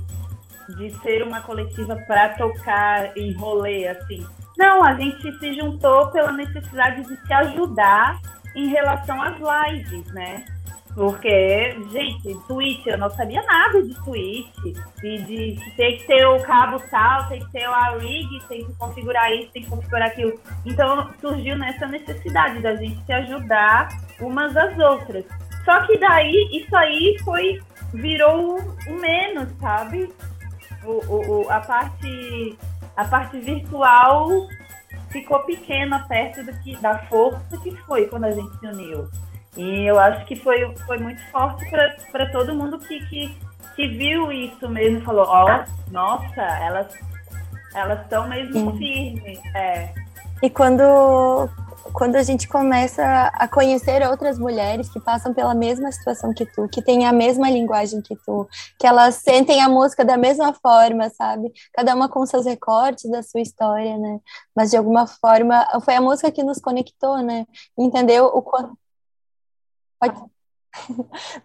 [0.77, 4.25] de ser uma coletiva para tocar em rolê, assim.
[4.57, 8.17] Não, a gente se juntou pela necessidade de se ajudar
[8.55, 10.45] em relação às lives, né?
[10.97, 14.49] Porque, gente, Twitch, eu não sabia nada de Twitch.
[14.99, 18.73] De, de, tem que ter o cabo tal, tem que ter a rig, tem que
[18.73, 20.33] configurar isso, tem que configurar aquilo.
[20.65, 23.89] Então surgiu nessa necessidade da gente se ajudar
[24.19, 25.23] umas às outras.
[25.63, 27.61] Só que daí, isso aí foi,
[27.93, 30.11] virou o menos, sabe?
[30.83, 32.57] O, o, o, a, parte,
[32.95, 34.47] a parte virtual
[35.11, 39.07] ficou pequena perto do que, da força que foi quando a gente se uniu.
[39.55, 41.65] E eu acho que foi, foi muito forte
[42.11, 43.37] para todo mundo que, que,
[43.75, 46.93] que viu isso mesmo, falou, ó, oh, nossa, elas
[47.77, 48.77] elas estão mesmo Sim.
[48.77, 49.39] firmes.
[49.55, 49.93] É.
[50.41, 50.83] E quando,
[51.93, 56.67] quando a gente começa a conhecer outras mulheres que passam pela mesma situação que tu,
[56.67, 58.47] que têm a mesma linguagem que tu,
[58.79, 61.51] que elas sentem a música da mesma forma, sabe?
[61.73, 64.19] Cada uma com seus recortes da sua história, né?
[64.55, 67.45] Mas de alguma forma foi a música que nos conectou, né?
[67.77, 68.77] Entendeu o quanto.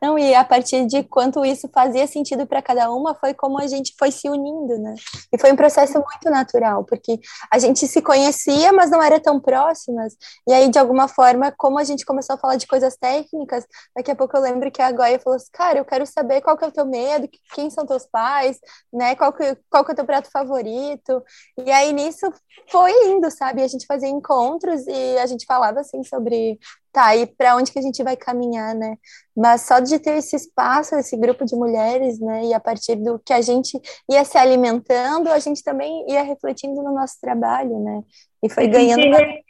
[0.00, 3.66] Não, e a partir de quanto isso fazia sentido para cada uma, foi como a
[3.66, 4.94] gente foi se unindo, né?
[5.32, 9.40] E foi um processo muito natural, porque a gente se conhecia, mas não era tão
[9.40, 10.14] próximas.
[10.46, 14.10] E aí, de alguma forma, como a gente começou a falar de coisas técnicas, daqui
[14.10, 16.64] a pouco eu lembro que a Goya falou assim: Cara, eu quero saber qual que
[16.64, 18.58] é o teu medo, quem são teus pais,
[18.92, 19.14] né?
[19.14, 21.22] Qual que, qual que é o teu prato favorito.
[21.64, 22.32] E aí, nisso,
[22.70, 23.62] foi indo, sabe?
[23.62, 26.58] A gente fazia encontros e a gente falava, assim, sobre
[26.92, 28.96] tá, e para onde que a gente vai caminhar, né?
[29.36, 32.44] Mas só de ter esse espaço, esse grupo de mulheres, né?
[32.44, 33.80] E a partir do que a gente
[34.10, 38.02] ia se alimentando, a gente também ia refletindo no nosso trabalho, né?
[38.42, 39.00] E foi ganhando.
[39.00, 39.42] Re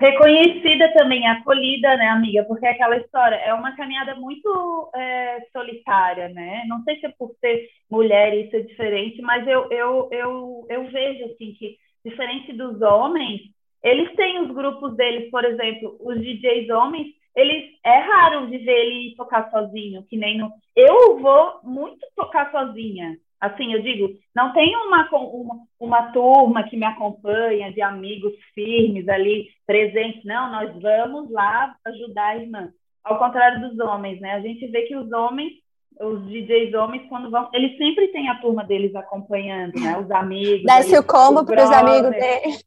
[0.00, 2.42] reconhecida também, acolhida, né, amiga?
[2.44, 6.64] Porque aquela história é uma caminhada muito é, solitária, né?
[6.66, 10.90] Não sei se é por ser mulher isso é diferente, mas eu, eu, eu, eu
[10.90, 13.42] vejo assim que diferente dos homens,
[13.82, 18.86] eles têm os grupos deles, por exemplo, os DJs homens, eles é raro de ver
[18.86, 20.50] ele tocar sozinho, que nem no.
[20.76, 23.16] Eu vou muito tocar sozinha.
[23.40, 29.08] Assim, eu digo, não tem uma, uma, uma turma que me acompanha, de amigos firmes
[29.08, 30.22] ali, presentes.
[30.24, 32.68] Não, nós vamos lá ajudar a irmã.
[33.02, 34.34] Ao contrário dos homens, né?
[34.34, 35.52] A gente vê que os homens,
[35.98, 39.96] os DJs homens, quando vão, eles sempre têm a turma deles acompanhando, né?
[39.96, 40.64] Os amigos.
[40.64, 42.58] Desce o combo para os amigos dele.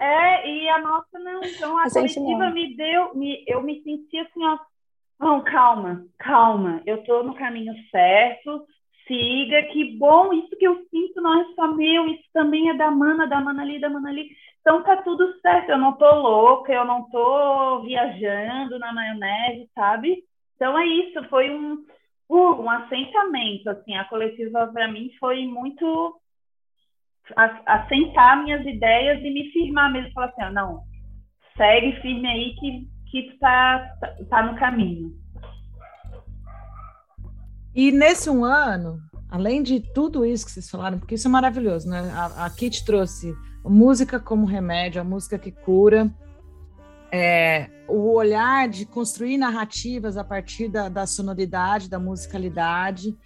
[0.00, 1.42] É, e a nossa não.
[1.42, 4.58] Então a, A coletiva me deu, me, eu me senti assim, ó.
[5.18, 6.82] Não, calma, calma.
[6.86, 8.66] Eu tô no caminho certo.
[9.06, 12.90] Siga, que bom, isso que eu sinto não é só meu, isso também é da
[12.90, 14.28] mana, da mana ali, da mana ali.
[14.60, 20.22] Então tá tudo certo, eu não tô louca, eu não tô viajando na maionese, sabe?
[20.54, 21.86] Então é isso, foi um,
[22.28, 26.20] uh, um assentamento, assim, a coletiva para mim foi muito
[27.36, 30.80] assentar minhas ideias e me firmar mesmo, falar assim, não,
[31.56, 35.12] segue firme aí que, que tu tá, tá, tá no caminho.
[37.74, 38.98] E nesse um ano,
[39.30, 42.10] além de tudo isso que vocês falaram, porque isso é maravilhoso, né?
[42.14, 46.10] A, a Kit trouxe música como remédio, a música que cura,
[47.12, 53.16] é, o olhar de construir narrativas a partir da, da sonoridade, da musicalidade,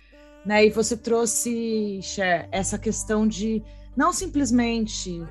[0.44, 0.64] né?
[0.66, 3.62] E você trouxe, Cher, essa questão de
[3.96, 5.22] não simplesmente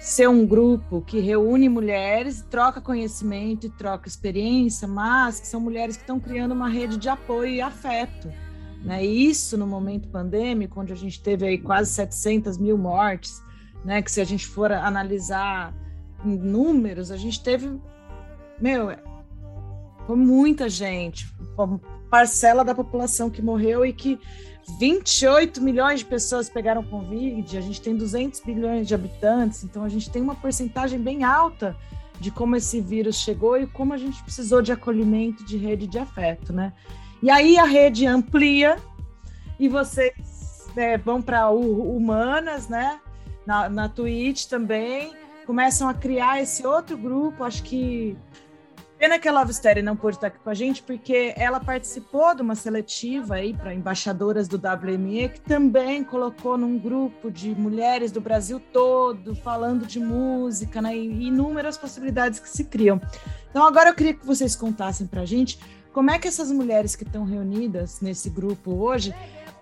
[0.00, 5.96] ser um grupo que reúne mulheres, troca conhecimento e troca experiência, mas que são mulheres
[5.96, 8.32] que estão criando uma rede de apoio e afeto.
[8.82, 9.04] Né?
[9.04, 13.42] E isso no momento pandêmico, onde a gente teve aí quase 700 mil mortes,
[13.84, 14.00] né?
[14.00, 15.74] que se a gente for analisar
[16.24, 17.78] em números, a gente teve,
[18.58, 18.88] meu,
[20.06, 21.30] foi muita gente,
[22.10, 24.18] parcela da população que morreu e que
[24.78, 29.88] 28 milhões de pessoas pegaram Covid, a gente tem 200 bilhões de habitantes, então a
[29.88, 31.76] gente tem uma porcentagem bem alta
[32.18, 35.98] de como esse vírus chegou e como a gente precisou de acolhimento, de rede de
[35.98, 36.72] afeto, né?
[37.22, 38.76] E aí a rede amplia
[39.58, 43.00] e vocês né, vão para Humanas, né?
[43.46, 45.14] Na, na Twitch também,
[45.46, 48.16] começam a criar esse outro grupo, acho que
[49.00, 52.34] Pena que a Love Story não pôde estar aqui com a gente, porque ela participou
[52.34, 58.12] de uma seletiva aí para embaixadoras do WME, que também colocou num grupo de mulheres
[58.12, 60.94] do Brasil todo, falando de música, né?
[60.94, 63.00] E inúmeras possibilidades que se criam.
[63.48, 65.58] Então, agora eu queria que vocês contassem para a gente
[65.94, 69.14] como é que essas mulheres que estão reunidas nesse grupo hoje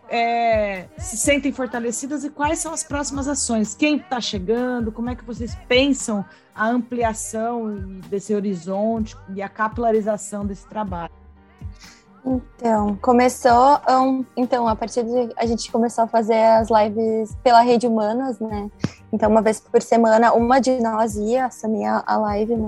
[0.09, 3.75] é, se sentem fortalecidas e quais são as próximas ações?
[3.75, 4.91] Quem está chegando?
[4.91, 7.75] Como é que vocês pensam a ampliação
[8.09, 11.13] desse horizonte e a capilarização desse trabalho?
[12.25, 17.61] Então, começou, um, então, a partir de, a gente começou a fazer as lives pela
[17.61, 18.71] Rede Humanas, né?
[19.13, 22.67] Então, uma vez por semana, uma de nós ia a, a live, né?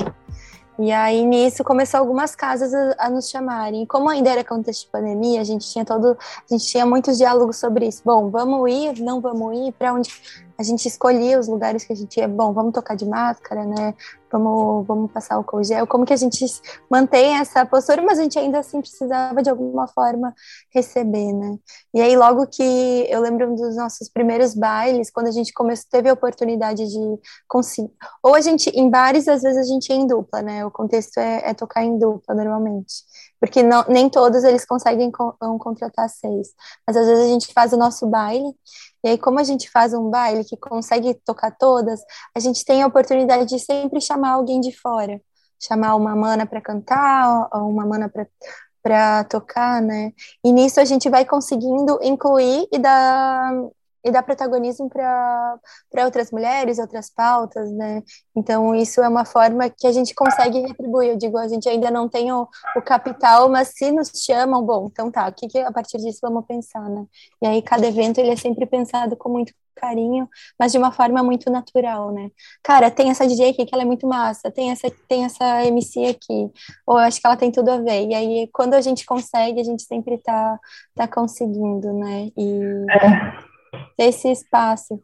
[0.82, 3.84] E aí, nisso, começou algumas casas a, a, nos chamarem.
[3.84, 7.58] Como ainda era contexto de pandemia, a gente tinha todo, a gente tinha muitos diálogos
[7.58, 8.00] sobre isso.
[8.02, 10.10] Bom, vamos ir, não vamos ir, para onde
[10.60, 12.28] a gente escolhia os lugares que a gente ia.
[12.28, 13.94] Bom, vamos tocar de máscara, né?
[14.30, 15.86] Vamos, vamos passar álcool gel.
[15.86, 16.44] Como que a gente
[16.88, 20.34] mantém essa postura, mas a gente ainda assim precisava de alguma forma
[20.70, 21.58] receber, né?
[21.94, 22.62] E aí, logo que
[23.08, 27.20] eu lembro um dos nossos primeiros bailes, quando a gente começou, teve a oportunidade de
[27.48, 27.90] conseguir.
[28.22, 30.62] Ou a gente, em bares, às vezes a gente ia em dupla, né?
[30.66, 33.02] O contexto é, é tocar em dupla normalmente.
[33.40, 36.48] Porque não, nem todos eles conseguem co contratar seis.
[36.86, 38.54] Mas às vezes a gente faz o nosso baile,
[39.04, 42.00] e aí, como a gente faz um baile que consegue tocar todas,
[42.34, 45.20] a gente tem a oportunidade de sempre chamar alguém de fora.
[45.62, 48.10] Chamar uma mana para cantar, ou uma mana
[48.82, 50.12] para tocar, né?
[50.44, 53.52] E nisso a gente vai conseguindo incluir e dar,
[54.04, 55.58] e dar protagonismo para
[56.04, 58.02] outras mulheres, outras pautas, né?
[58.34, 61.10] Então, isso é uma forma que a gente consegue retribuir.
[61.10, 64.88] Eu digo, a gente ainda não tem o, o capital, mas se nos chamam, bom,
[64.90, 67.04] então tá, o que, que a partir disso vamos pensar, né?
[67.42, 70.28] E aí, cada evento ele é sempre pensado com muito carinho,
[70.58, 72.30] mas de uma forma muito natural, né?
[72.62, 76.06] Cara, tem essa DJ aqui que ela é muito massa, tem essa, tem essa MC
[76.06, 76.50] aqui,
[76.86, 78.06] ou acho que ela tem tudo a ver.
[78.06, 80.58] E aí, quando a gente consegue, a gente sempre tá,
[80.94, 82.30] tá conseguindo, né?
[82.36, 83.49] E É.
[83.98, 85.02] esse espaço.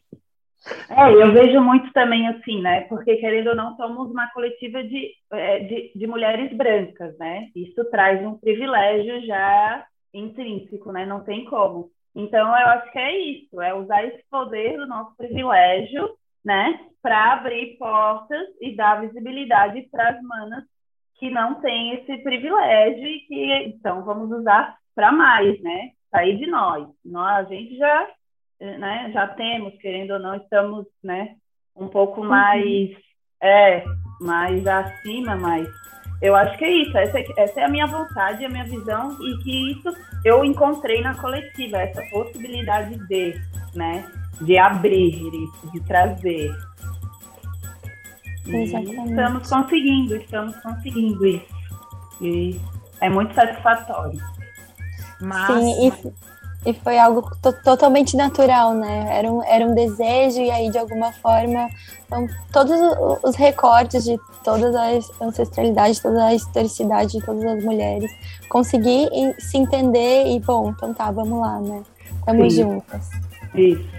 [0.90, 2.82] É, eu vejo muito também assim, né?
[2.82, 7.48] Porque, querendo ou não, somos uma coletiva de, é, de, de mulheres brancas, né?
[7.54, 11.06] Isso traz um privilégio já intrínseco, né?
[11.06, 11.90] Não tem como.
[12.14, 16.80] Então, eu acho que é isso, é usar esse poder do nosso privilégio, né?
[17.00, 20.64] Para abrir portas e dar visibilidade para as manas
[21.18, 25.90] que não têm esse privilégio e que, então, vamos usar para mais, né?
[26.10, 26.88] Sair de nós.
[27.04, 27.46] nós.
[27.46, 28.08] A gente já
[28.60, 31.36] né, já temos, querendo ou não, estamos, né,
[31.74, 32.96] um pouco mais, uhum.
[33.42, 33.84] é,
[34.20, 35.68] mais acima, mas
[36.22, 39.38] eu acho que é isso, essa, essa é a minha vontade, a minha visão, e
[39.42, 39.94] que isso
[40.24, 43.40] eu encontrei na coletiva, essa possibilidade de,
[43.74, 44.04] né,
[44.40, 46.54] de abrir isso, de trazer.
[48.46, 51.56] Estamos conseguindo, estamos conseguindo isso.
[52.20, 52.60] E
[53.00, 54.20] é muito satisfatório.
[55.20, 55.46] Mas...
[55.46, 55.90] Sim, e
[56.64, 57.30] e foi algo
[57.62, 59.06] totalmente natural, né?
[59.10, 61.68] Era um, era um desejo, e aí, de alguma forma,
[62.06, 62.76] então, todos
[63.22, 68.10] os recortes de todas as ancestralidades, toda a historicidade de todas as mulheres,
[68.48, 71.82] conseguir se entender e, bom, então tá, vamos lá, né?
[72.18, 73.10] Estamos juntas.
[73.54, 73.96] Isso.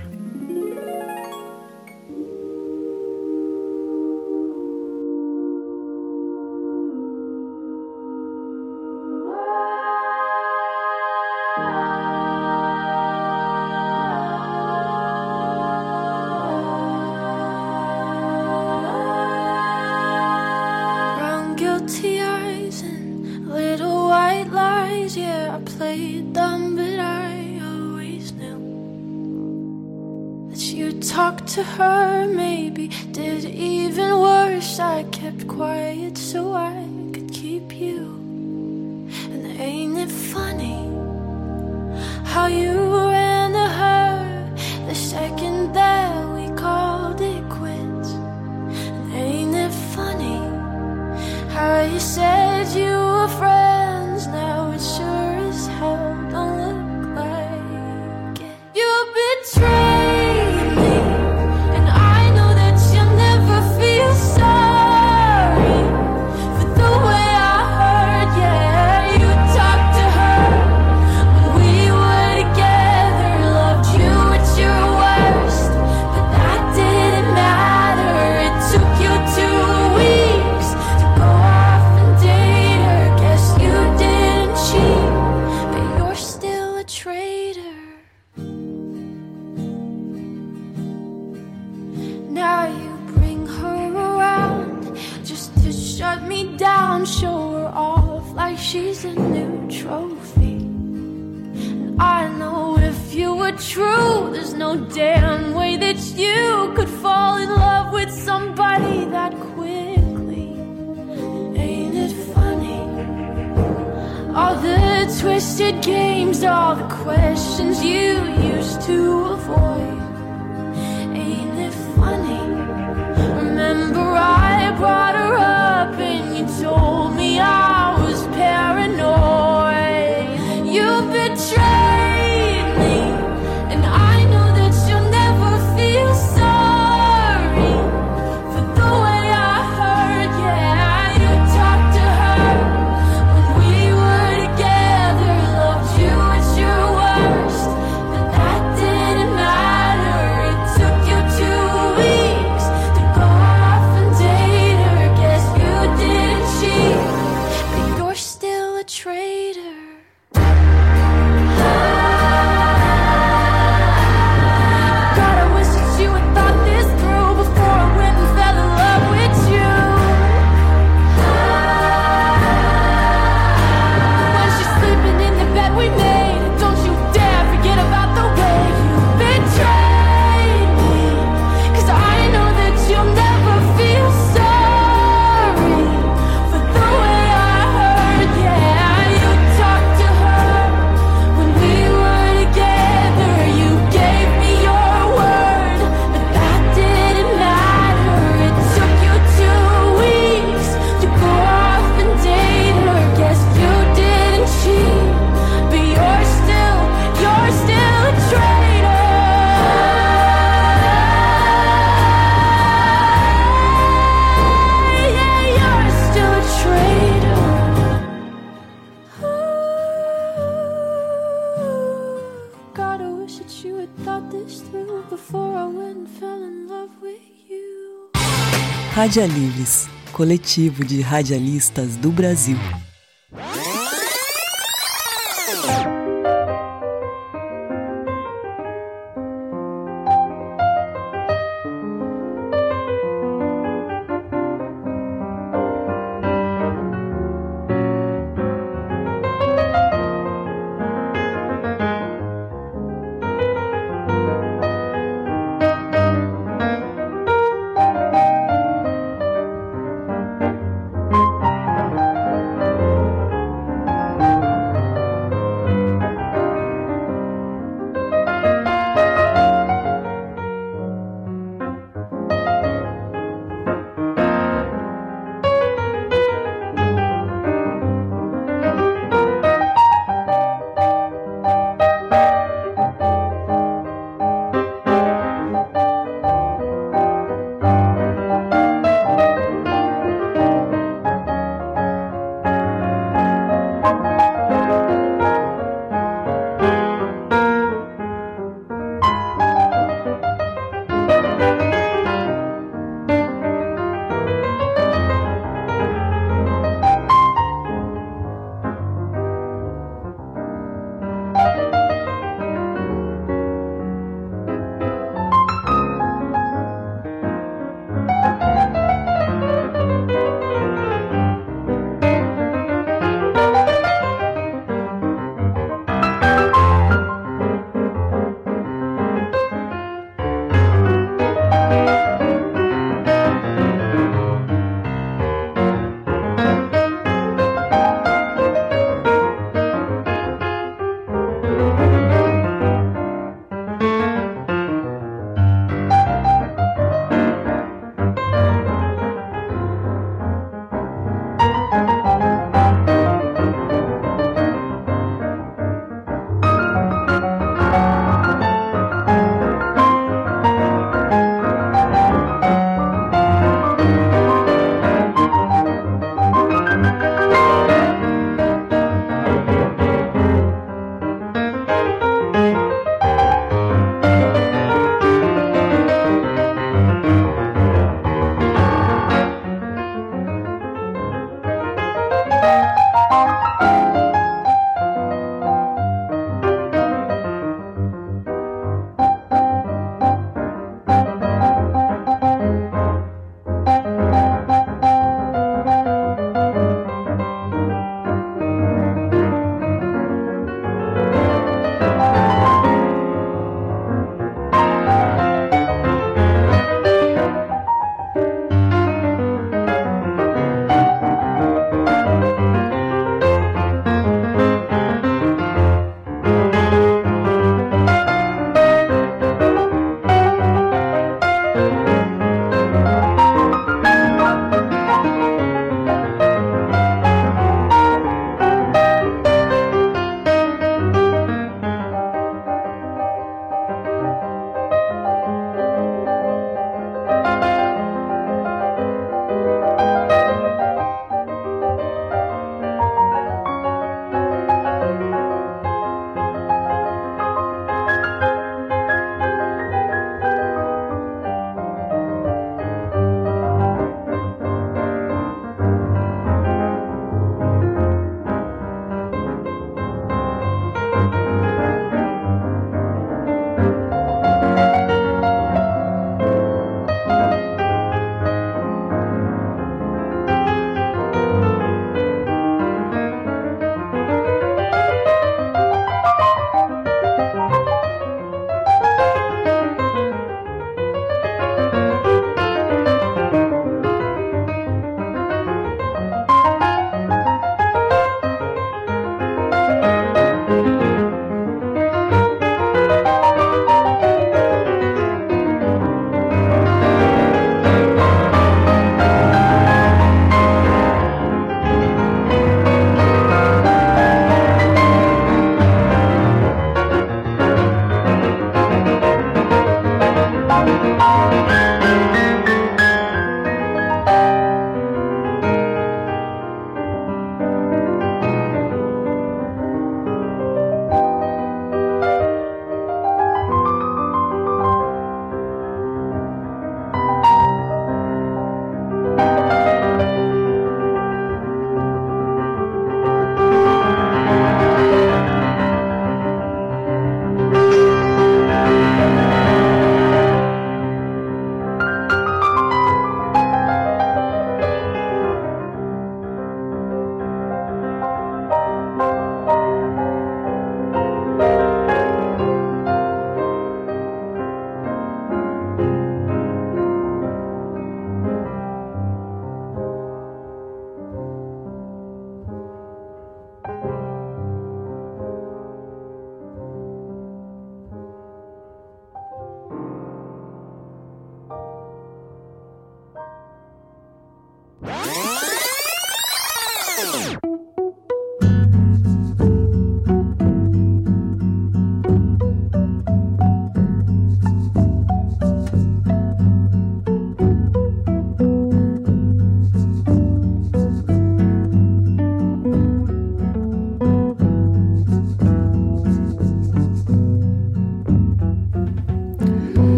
[228.98, 232.58] Radialivres, coletivo de radialistas do Brasil.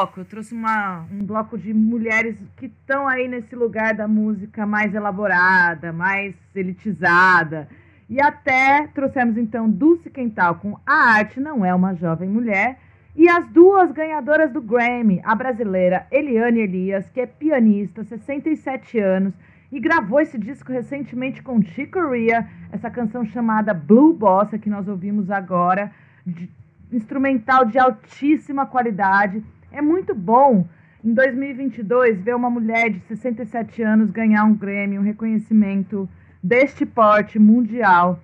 [0.00, 4.64] Bloco, eu trouxe uma, um bloco de mulheres que estão aí nesse lugar da música
[4.64, 7.68] mais elaborada, mais elitizada.
[8.08, 12.78] E até trouxemos então Dulce Quental com A Arte Não É Uma Jovem Mulher.
[13.14, 19.34] E as duas ganhadoras do Grammy, a brasileira Eliane Elias, que é pianista, 67 anos,
[19.70, 24.88] e gravou esse disco recentemente com Chick Corea, essa canção chamada Blue Bossa, que nós
[24.88, 25.90] ouvimos agora,
[26.26, 26.48] de-
[26.90, 29.42] instrumental de altíssima qualidade.
[29.72, 30.66] É muito bom,
[31.04, 36.08] em 2022, ver uma mulher de 67 anos ganhar um Grammy, um reconhecimento
[36.42, 38.20] deste porte mundial.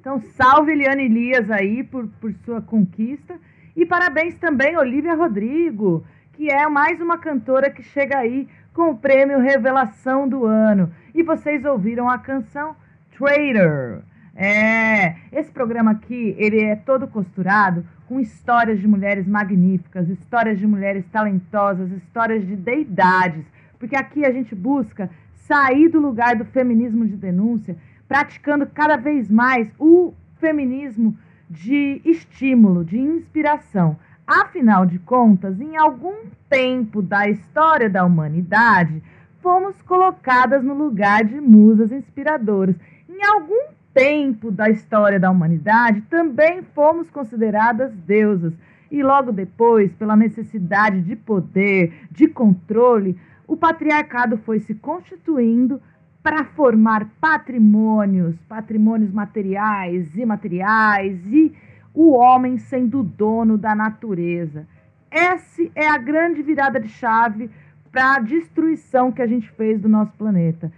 [0.00, 3.38] Então, salve Eliane Elias aí por, por sua conquista.
[3.74, 6.04] E parabéns também, Olivia Rodrigo,
[6.34, 10.92] que é mais uma cantora que chega aí com o prêmio Revelação do Ano.
[11.14, 12.76] E vocês ouviram a canção
[13.16, 14.02] Traitor.
[14.40, 20.66] É, esse programa aqui, ele é todo costurado com histórias de mulheres magníficas, histórias de
[20.66, 23.44] mulheres talentosas, histórias de deidades,
[23.80, 27.76] porque aqui a gente busca sair do lugar do feminismo de denúncia,
[28.06, 31.18] praticando cada vez mais o feminismo
[31.50, 33.96] de estímulo, de inspiração.
[34.24, 36.14] Afinal de contas, em algum
[36.48, 39.02] tempo da história da humanidade,
[39.42, 42.76] fomos colocadas no lugar de musas inspiradoras.
[43.08, 48.52] Em algum tempo da história da humanidade, também fomos consideradas deusas.
[48.90, 55.80] E logo depois, pela necessidade de poder, de controle, o patriarcado foi se constituindo
[56.22, 61.54] para formar patrimônios, patrimônios materiais, imateriais e
[61.94, 64.66] o homem sendo dono da natureza.
[65.10, 67.50] Essa é a grande virada de chave
[67.90, 70.70] para a destruição que a gente fez do nosso planeta.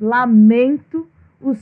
[0.00, 1.08] Lamento
[1.40, 1.58] os,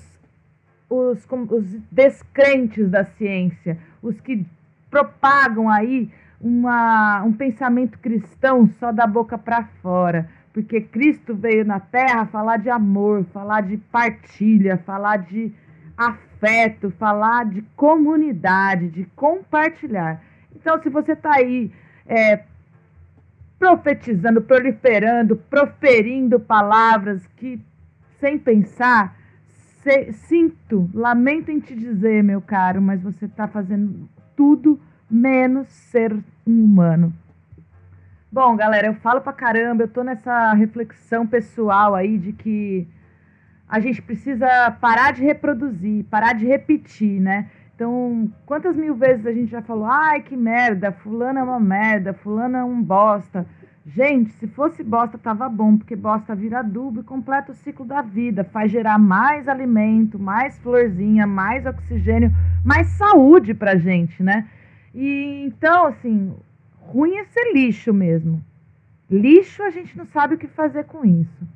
[0.89, 4.47] os, os descrentes da ciência, os que
[4.91, 6.11] propagam aí
[6.41, 10.29] uma, um pensamento cristão só da boca para fora.
[10.53, 15.53] Porque Cristo veio na Terra falar de amor, falar de partilha, falar de
[15.97, 20.23] afeto, falar de comunidade, de compartilhar.
[20.55, 21.71] Então, se você está aí
[22.07, 22.43] é,
[23.59, 27.61] profetizando, proliferando, proferindo palavras que,
[28.19, 29.15] sem pensar,
[30.13, 34.81] sinto, lamento em te dizer, meu caro, mas você está fazendo tudo
[35.11, 36.13] menos ser
[36.47, 37.13] um humano.
[38.31, 42.87] Bom, galera, eu falo pra caramba, eu tô nessa reflexão pessoal aí de que
[43.69, 47.51] a gente precisa parar de reproduzir, parar de repetir, né?
[47.75, 52.15] Então, quantas mil vezes a gente já falou, ai que merda, fulano é uma merda,
[52.15, 53.47] fulano é um bosta.
[53.95, 58.03] Gente, se fosse bosta, tava bom, porque bosta vira adubo e completa o ciclo da
[58.03, 62.35] vida, faz gerar mais alimento, mais florzinha, mais oxigênio,
[62.65, 64.49] mais saúde pra gente, né?
[64.93, 66.35] E então, assim,
[66.81, 68.43] ruim é ser lixo mesmo.
[69.09, 71.47] Lixo a gente não sabe o que fazer com isso.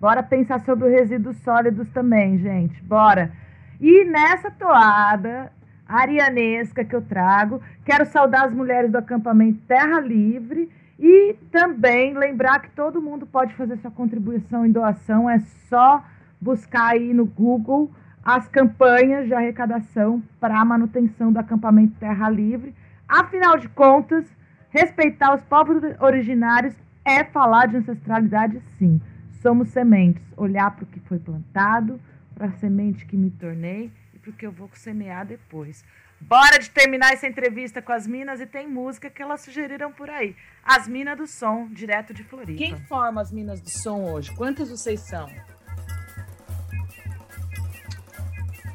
[0.00, 2.82] Bora pensar sobre os resíduos sólidos também, gente.
[2.82, 3.32] Bora.
[3.78, 5.52] E nessa toada
[5.86, 10.70] arianesca que eu trago, quero saudar as mulheres do acampamento Terra Livre
[11.00, 15.38] e também lembrar que todo mundo pode fazer sua contribuição em doação, é
[15.68, 16.04] só
[16.38, 17.90] buscar aí no Google
[18.22, 22.74] as campanhas de arrecadação para a manutenção do acampamento Terra Livre.
[23.08, 24.26] Afinal de contas,
[24.68, 29.00] respeitar os povos originários é falar de ancestralidade, sim.
[29.40, 31.98] Somos sementes, olhar para o que foi plantado,
[32.34, 35.82] para a semente que me tornei e para o que eu vou semear depois.
[36.20, 40.10] Bora de terminar essa entrevista com as minas e tem música que elas sugeriram por
[40.10, 40.36] aí.
[40.62, 42.58] As Minas do Som, direto de Floripa.
[42.58, 44.30] Quem forma as Minas do Som hoje?
[44.36, 45.28] Quantas vocês são?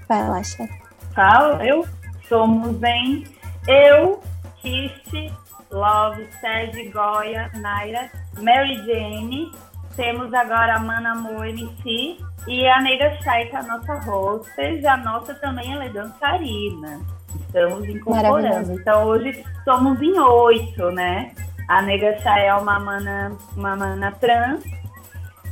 [0.08, 0.82] Vai lá, chefe.
[1.14, 1.88] Fala, eu
[2.28, 3.24] somos em
[3.68, 4.22] eu,
[4.58, 5.32] Kiss,
[5.72, 9.52] Love, Sérgio Goya, Naira, Mary Jane.
[9.96, 12.18] Temos agora a Mana Amor MC
[12.48, 14.84] e a Neida Chay, que é a nossa hostess.
[14.84, 17.15] A nossa também ela é dançarina.
[17.48, 18.74] Estamos incorporando.
[18.74, 21.34] Então hoje somos em oito, né?
[21.70, 24.64] A Nega Chay é uma mana, uma mana trans.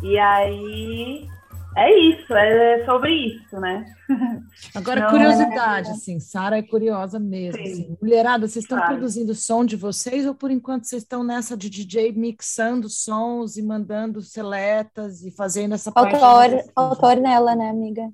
[0.02, 1.28] E aí
[1.76, 3.86] é isso, é sobre isso, né?
[4.76, 7.58] Agora, Não, curiosidade, assim, Sara é curiosa mesmo.
[7.66, 7.72] Sim.
[7.72, 7.98] assim.
[8.02, 8.94] Mulherada, vocês estão Claro.
[8.94, 13.64] produzindo som de vocês ou por enquanto vocês estão nessa de DJ mixando sons e
[13.64, 16.12] mandando seletas e fazendo essa parte?
[16.20, 18.10] Faltou, a de Or- faltou a Ornella, né, amiga?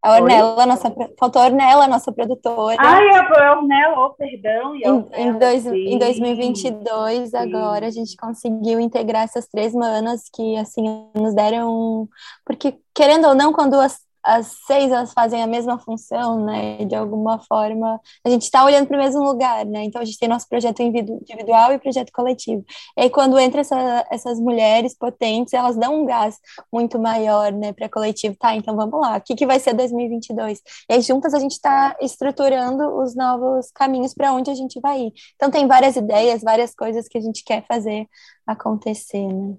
[0.00, 2.76] A Ornella, nossa, faltou a Ornella, nossa produtora.
[2.78, 4.76] Ai, a Ornel, oh, perdão.
[4.76, 5.94] e a Em, Ornella, em, dois, sim.
[5.94, 7.36] em 2022, sim.
[7.36, 12.08] agora, a gente conseguiu integrar essas três manas que, assim, nos deram...
[12.44, 16.94] Porque, querendo ou não, quando as, as seis elas fazem a mesma função, né, de
[16.94, 19.84] alguma forma, a gente está olhando para o mesmo lugar, né?
[19.84, 22.62] Então, a gente tem nosso projeto individu- individual e projeto coletivo.
[22.96, 26.36] E aí, quando entra essa, essas mulheres potentes, elas dão um gás
[26.70, 28.36] muito maior, né, para coletivo.
[28.38, 30.60] Tá, então vamos lá, o que, que vai ser 2022?
[30.90, 35.00] E aí, juntas, a gente está estruturando os novos caminhos para onde a gente vai
[35.00, 35.12] ir.
[35.36, 38.06] Então, tem várias ideias, várias coisas que a gente quer fazer
[38.46, 39.56] acontecer, né?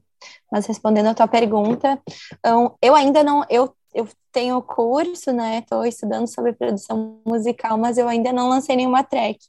[0.52, 2.02] Mas respondendo a tua pergunta,
[2.38, 5.60] então, eu ainda não, eu, eu tenho curso, né?
[5.60, 9.40] Estou estudando sobre produção musical, mas eu ainda não lancei nenhuma track.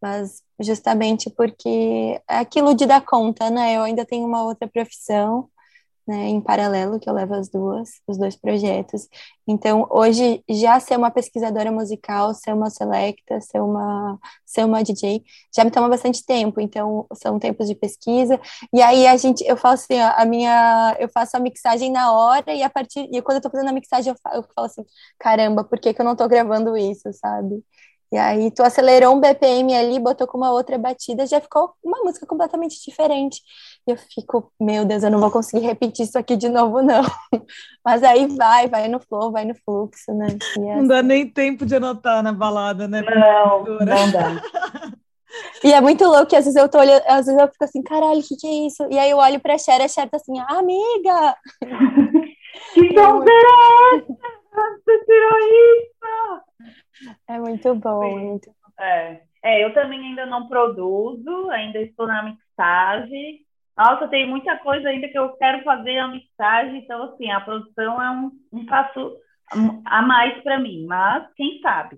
[0.00, 3.76] Mas justamente porque é aquilo de dar conta, né?
[3.76, 5.48] Eu ainda tenho uma outra profissão,
[6.08, 9.08] né, em paralelo, que eu levo as duas, os dois projetos.
[9.46, 15.22] Então, hoje, já ser uma pesquisadora musical, ser uma selecta, ser uma, ser uma DJ,
[15.54, 16.60] já me toma bastante tempo.
[16.60, 18.40] Então, são tempos de pesquisa.
[18.72, 22.52] E aí, a gente, eu faço assim, a minha, eu faço a mixagem na hora
[22.54, 24.84] e a partir, e quando eu tô fazendo a mixagem, eu falo, eu falo assim,
[25.18, 27.62] caramba, por que que eu não tô gravando isso, sabe?
[28.10, 31.98] E aí, tu acelerou um BPM ali, botou com uma outra batida, já ficou uma
[32.02, 33.40] música completamente diferente.
[33.86, 37.02] E eu fico, meu Deus, eu não vou conseguir repetir isso aqui de novo, não.
[37.84, 40.26] Mas aí vai, vai no flow, vai no fluxo, né?
[40.56, 43.02] É, Não dá nem tempo de anotar na balada, né?
[43.02, 44.42] Não, não dá.
[45.62, 47.82] e é muito louco que às vezes eu tô olhando, às vezes eu fico assim,
[47.82, 48.86] caralho, o que que é isso?
[48.90, 51.36] E aí eu olho pra Cher, a Cher tá assim, amiga!
[52.74, 54.37] Que sonzeira é essa?
[54.84, 57.12] Você tirou isso?
[57.28, 59.20] É muito bom, é muito É.
[59.42, 63.40] É, eu também ainda não produzo, ainda estou na mixagem.
[63.76, 68.02] Nossa, tem muita coisa ainda que eu quero fazer a mixagem, então, assim, a produção
[68.02, 69.16] é um, um passo
[69.86, 71.96] a mais para mim, mas quem sabe?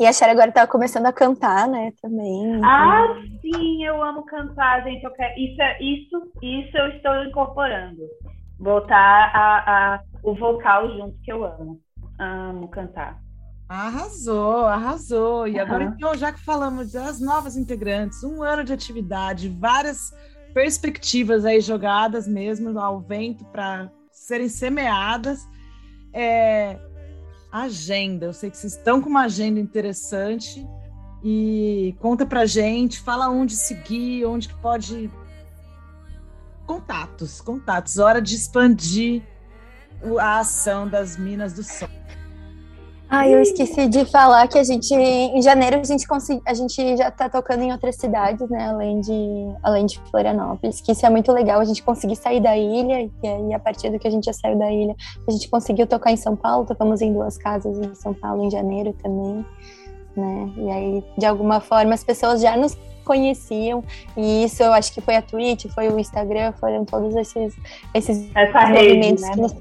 [0.00, 2.56] E a Cher agora tá começando a cantar, né, também.
[2.56, 5.04] então- Ah, sim, eu amo cantar, gente.
[5.04, 5.38] Eu quero...
[5.38, 8.02] isso, é- isso, isso eu estou incorporando.
[8.58, 11.80] Botar a, a, o vocal junto, que eu amo.
[12.18, 13.20] Amo cantar.
[13.68, 15.48] Arrasou, arrasou.
[15.48, 20.12] E agora, então, já que falamos das novas integrantes, um ano de atividade, várias
[20.52, 25.40] perspectivas aí jogadas mesmo ao vento para serem semeadas.
[26.12, 26.78] É,
[27.50, 30.64] agenda, eu sei que vocês estão com uma agenda interessante
[31.22, 35.10] e conta pra gente, fala onde seguir, onde que pode
[36.66, 39.22] contatos, contatos, hora de expandir
[40.18, 41.88] a ação das Minas do Sol.
[43.08, 46.96] Ah, eu esqueci de falar que a gente, em janeiro, a gente, consegui, a gente
[46.96, 51.10] já tá tocando em outras cidades, né, além de, além de Florianópolis, que isso é
[51.10, 54.10] muito legal, a gente conseguir sair da ilha, e aí, a partir do que a
[54.10, 54.96] gente já saiu da ilha,
[55.28, 58.50] a gente conseguiu tocar em São Paulo, tocamos em duas casas em São Paulo em
[58.50, 59.46] janeiro também,
[60.16, 63.84] né, e aí, de alguma forma, as pessoas já nos conheciam,
[64.16, 67.54] e isso eu acho que foi a Twitch, foi o Instagram, foram todos esses,
[67.92, 69.32] esses Essa rede, movimentos né?
[69.32, 69.52] que nos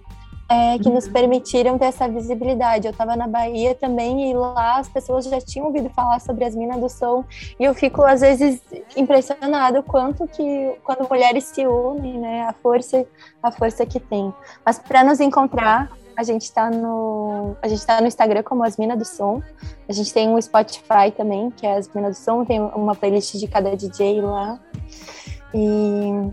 [0.50, 2.86] é, que nos permitiram ter essa visibilidade.
[2.86, 6.56] Eu estava na Bahia também e lá as pessoas já tinham ouvido falar sobre as
[6.56, 7.24] Minas do Som
[7.60, 8.62] e eu fico às vezes
[8.96, 13.06] impressionado o quanto que quando mulheres se unem, né, a força,
[13.41, 14.34] a força que tem.
[14.66, 18.78] Mas para nos encontrar, a gente está no a gente tá no Instagram como as
[18.78, 19.41] Minas do Som.
[19.88, 23.36] A gente tem um Spotify também, que é as Minas do Som, tem uma playlist
[23.36, 24.59] de cada DJ lá.
[25.53, 26.32] E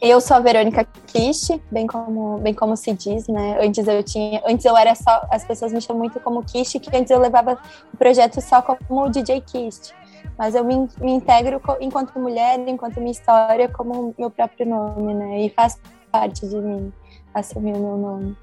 [0.00, 3.58] eu sou a Verônica Kish, bem como, bem como se diz, né?
[3.60, 6.96] Antes eu tinha, antes eu era só, as pessoas me chamam muito como Kish, que
[6.96, 7.58] antes eu levava
[7.92, 9.94] o projeto só como DJ Kish.
[10.36, 15.40] Mas eu me, me integro enquanto mulher, enquanto minha história, como meu próprio nome, né?
[15.42, 15.78] E faz
[16.10, 16.92] parte de mim
[17.38, 18.36] assumir o meu nome.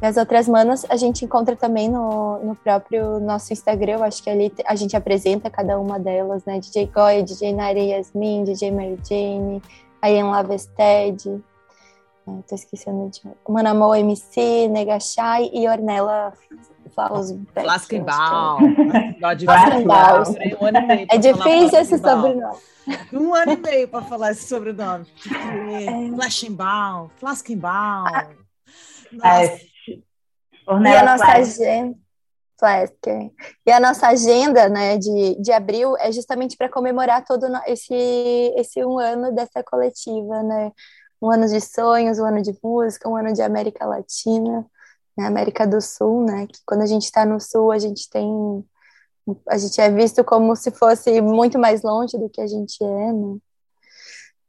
[0.00, 4.22] E as outras manas a gente encontra também no, no próprio nosso Instagram, eu acho
[4.22, 6.60] que ali a gente apresenta cada uma delas, né?
[6.60, 9.62] DJ Goya, DJ Naira Yasmin, DJ Mary Jane,
[10.00, 11.42] a Ian Lavested,
[12.28, 13.22] é, tô esquecendo de
[14.00, 16.34] MC, Negachai e Ornella
[20.60, 22.56] Um ano e meio É difícil esse sobrenome.
[23.12, 25.06] Um ano e meio para falar esse sobrenome.
[26.14, 28.06] Flaskenbal, Flaskenbal.
[29.22, 30.02] É, E
[30.66, 31.96] Ornella a nossa agenda.
[32.58, 33.30] Flasker.
[33.64, 37.94] E a nossa agenda né, de, de abril é justamente para comemorar todo esse,
[38.56, 40.72] esse um ano dessa coletiva, né?
[41.22, 44.66] Um ano de sonhos, um ano de música, um ano de América Latina,
[45.18, 46.46] né, América do Sul, né?
[46.46, 48.64] Que quando a gente está no Sul, a gente tem.
[49.48, 53.12] A gente é visto como se fosse muito mais longe do que a gente é,
[53.12, 53.36] né?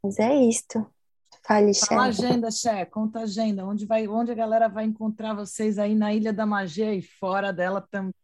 [0.02, 0.86] Mas é isto.
[1.44, 2.24] Fale, Fala a chefe.
[2.24, 3.66] agenda, Xé, conta a agenda.
[3.66, 7.52] Onde, vai, onde a galera vai encontrar vocês aí na Ilha da Magia e fora
[7.52, 8.14] dela também?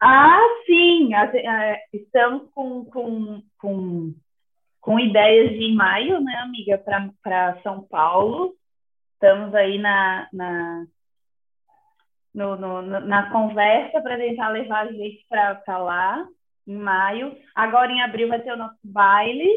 [0.00, 1.14] Ah, sim!
[1.14, 4.14] é, estamos com, com, com,
[4.80, 6.78] com ideias de em maio, né, amiga,
[7.22, 8.54] para São Paulo.
[9.14, 10.86] Estamos aí na, na,
[12.34, 16.26] no, no- na conversa para tentar levar a gente para lá,
[16.66, 17.36] em maio.
[17.54, 19.48] Agora, em abril, vai ter o nosso baile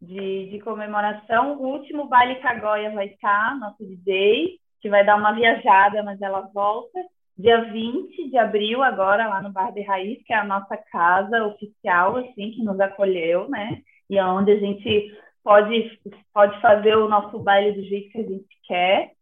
[0.00, 1.58] de, de comemoração.
[1.58, 6.02] O último baile que a Goia vai estar, nosso DJ, que vai dar uma viajada,
[6.02, 6.98] mas ela volta
[7.36, 11.44] dia 20 de abril, agora, lá no Bar de Raiz, que é a nossa casa
[11.46, 13.80] oficial, assim, que nos acolheu, né?
[14.10, 16.00] E é onde a gente pode,
[16.34, 19.12] pode fazer o nosso baile do jeito que a gente quer.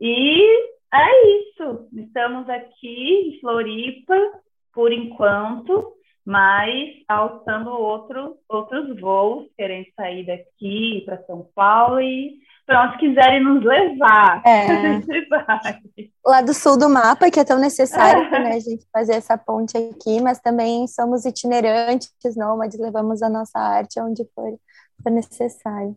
[0.00, 0.42] E
[0.92, 1.88] é isso.
[1.92, 4.14] Estamos aqui em Floripa,
[4.72, 5.94] por enquanto,
[6.24, 13.42] mas alçando outro, outros voos, querendo sair daqui para São Paulo e para onde quiserem
[13.42, 14.42] nos levar.
[14.46, 15.00] É.
[16.24, 19.76] Lá do sul do mapa, que é tão necessário né, a gente fazer essa ponte
[19.76, 24.56] aqui, mas também somos itinerantes, nômades, levamos a nossa arte onde for,
[25.02, 25.96] for necessário.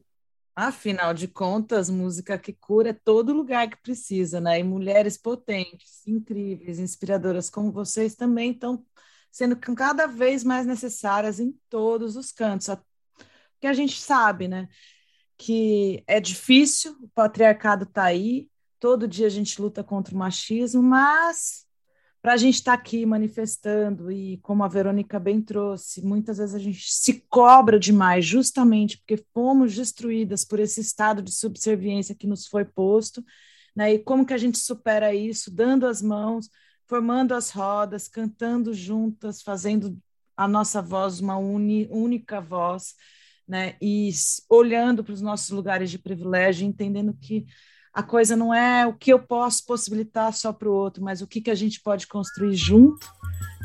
[0.55, 4.59] Afinal de contas, música que cura é todo lugar que precisa, né?
[4.59, 8.85] E mulheres potentes, incríveis, inspiradoras como vocês também estão
[9.31, 12.67] sendo cada vez mais necessárias em todos os cantos.
[13.53, 14.69] Porque a gente sabe, né?
[15.38, 18.47] Que é difícil, o patriarcado está aí,
[18.80, 21.62] todo dia a gente luta contra o machismo, mas
[22.23, 26.59] para a gente estar aqui manifestando e como a Verônica bem trouxe, muitas vezes a
[26.59, 32.47] gente se cobra demais, justamente porque fomos destruídas por esse estado de subserviência que nos
[32.47, 33.21] foi posto,
[33.75, 33.95] né?
[33.95, 36.49] E como que a gente supera isso, dando as mãos,
[36.87, 39.99] formando as rodas, cantando juntas, fazendo
[40.37, 42.95] a nossa voz uma uni, única voz,
[43.45, 43.75] né?
[43.81, 44.09] E
[44.49, 47.45] olhando para os nossos lugares de privilégio, entendendo que
[47.93, 51.27] a coisa não é o que eu posso possibilitar só para o outro, mas o
[51.27, 53.07] que, que a gente pode construir junto,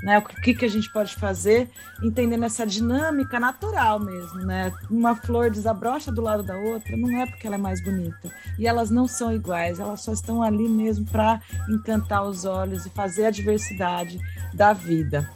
[0.03, 0.19] né?
[0.19, 1.71] O que, que a gente pode fazer,
[2.03, 4.71] entendendo essa dinâmica natural mesmo, né?
[4.91, 8.31] Uma flor desabrocha do lado da outra, não é porque ela é mais bonita.
[8.59, 12.91] E elas não são iguais, elas só estão ali mesmo para encantar os olhos e
[12.91, 14.19] fazer a diversidade
[14.53, 15.29] da vida.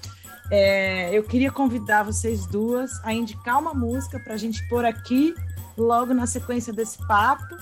[0.51, 5.35] É, eu queria convidar vocês duas a indicar uma música para a gente pôr aqui,
[5.79, 7.57] logo na sequência desse papo.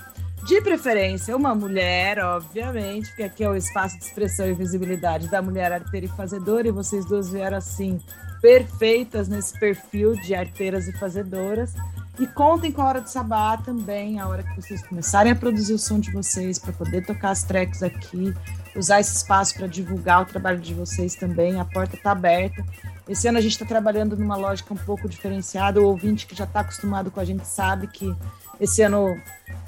[0.47, 5.41] De preferência, uma mulher, obviamente, porque aqui é o espaço de expressão e visibilidade da
[5.41, 8.01] mulher arteira e fazedora, e vocês duas vieram assim,
[8.41, 11.75] perfeitas nesse perfil de arteiras e fazedoras.
[12.19, 15.75] E contem com a hora do sabá também, a hora que vocês começarem a produzir
[15.75, 18.35] o som de vocês, para poder tocar as tracks aqui,
[18.77, 21.61] usar esse espaço para divulgar o trabalho de vocês também.
[21.61, 22.65] A porta está aberta.
[23.09, 25.81] Esse ano a gente está trabalhando numa lógica um pouco diferenciada.
[25.81, 28.15] O ouvinte que já está acostumado com a gente sabe que
[28.61, 29.17] esse ano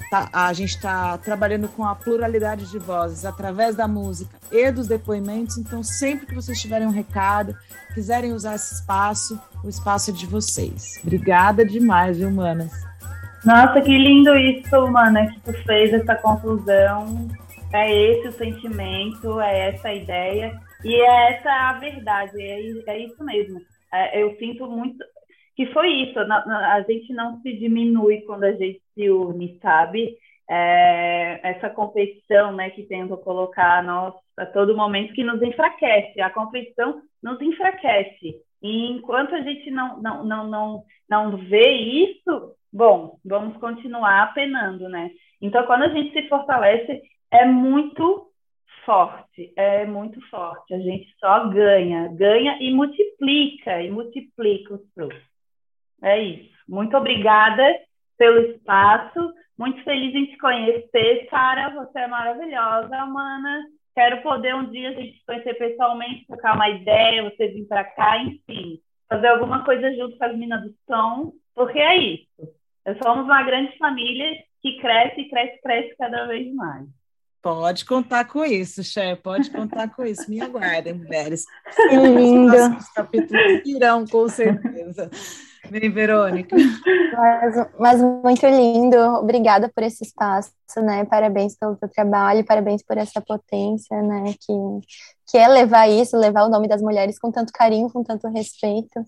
[0.09, 4.87] tá, a gente está trabalhando com a pluralidade de vozes através da música e dos
[4.87, 5.57] depoimentos.
[5.57, 7.55] Então, sempre que vocês tiverem um recado,
[7.93, 10.99] quiserem usar esse espaço, o espaço é de vocês.
[11.03, 12.71] Obrigada demais, viu, Manas?
[13.43, 17.27] Nossa, que lindo isso, Mana, que tu fez essa conclusão
[17.73, 20.53] é esse o sentimento, é essa a ideia
[20.83, 23.59] e é essa a verdade, é, é isso mesmo.
[23.91, 25.03] É, eu sinto muito
[25.55, 30.17] que foi isso, a, gente não se diminui quando a gente se une, sabe?
[30.49, 36.19] É, essa competição né, que tenta colocar a, nós, a todo momento que nos enfraquece.
[36.21, 38.41] A competição nos enfraquece.
[38.61, 44.89] E enquanto a gente não, não, não, não, não vê isso, bom, vamos continuar apenando,
[44.89, 45.11] né?
[45.41, 47.01] Então, quando a gente se fortalece,
[47.31, 48.31] é muito
[48.85, 50.73] forte, é muito forte.
[50.73, 55.32] A gente só ganha, ganha e multiplica, e multiplica os frutos.
[56.03, 56.53] É isso.
[56.67, 57.63] Muito obrigada
[58.17, 59.33] pelo espaço.
[59.57, 61.69] Muito feliz em te conhecer, cara.
[61.69, 63.63] Você é maravilhosa, Mana.
[63.95, 67.83] Quero poder um dia a gente se conhecer pessoalmente, trocar uma ideia, você vir para
[67.83, 72.27] cá, enfim, fazer alguma coisa junto com as minas do som, porque é isso.
[72.85, 76.87] Nós somos uma grande família que cresce, cresce, cresce cada vez mais.
[77.39, 80.29] Pode contar com isso, chefe, pode contar com isso.
[80.29, 81.45] Me aguardem, mulheres.
[81.75, 82.55] Que lindo.
[82.77, 85.11] Os capítulos irão, com certeza.
[85.69, 86.55] Vem, Verônica.
[87.13, 88.97] Mas, mas, muito lindo.
[88.97, 91.05] Obrigada por esse espaço, né?
[91.05, 94.33] Parabéns pelo teu trabalho, parabéns por essa potência, né?
[94.39, 94.53] Que,
[95.29, 99.05] que é levar isso, levar o nome das mulheres com tanto carinho, com tanto respeito.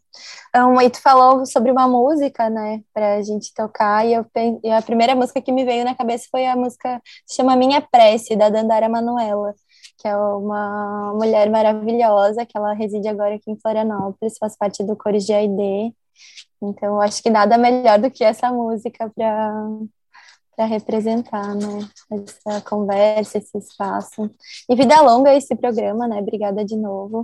[0.55, 2.81] Um, e tu falou sobre uma música, né?
[2.93, 4.25] Pra gente tocar, e, eu,
[4.63, 7.81] e a primeira música que me veio na cabeça foi a música se chama Minha
[7.81, 9.53] Prece, da Dandara Manuela
[9.97, 14.95] que é uma mulher maravilhosa, que ela reside agora aqui em Florianópolis, faz parte do
[14.95, 15.93] Cores de AID,
[16.61, 19.67] então, acho que nada melhor do que essa música para
[20.55, 24.31] para representar, né, essa conversa, esse espaço.
[24.69, 26.17] E vida longa esse programa, né?
[26.19, 27.23] Obrigada de novo.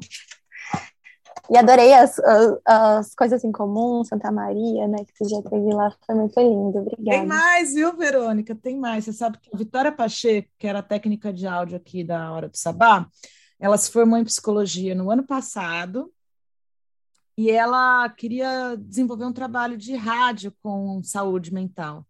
[1.50, 5.74] E adorei as, as, as, coisas em comum, Santa Maria, né, que tu já teve
[5.74, 7.18] lá, foi muito lindo, obrigada.
[7.20, 8.56] Tem mais, viu, Verônica?
[8.56, 9.06] Tem mais.
[9.06, 12.56] Você sabe que a Vitória Pacheco, que era técnica de áudio aqui da Hora do
[12.58, 13.06] Sabá,
[13.60, 16.12] ela se formou em psicologia no ano passado,
[17.38, 22.06] e ela queria desenvolver um trabalho de rádio com saúde mental.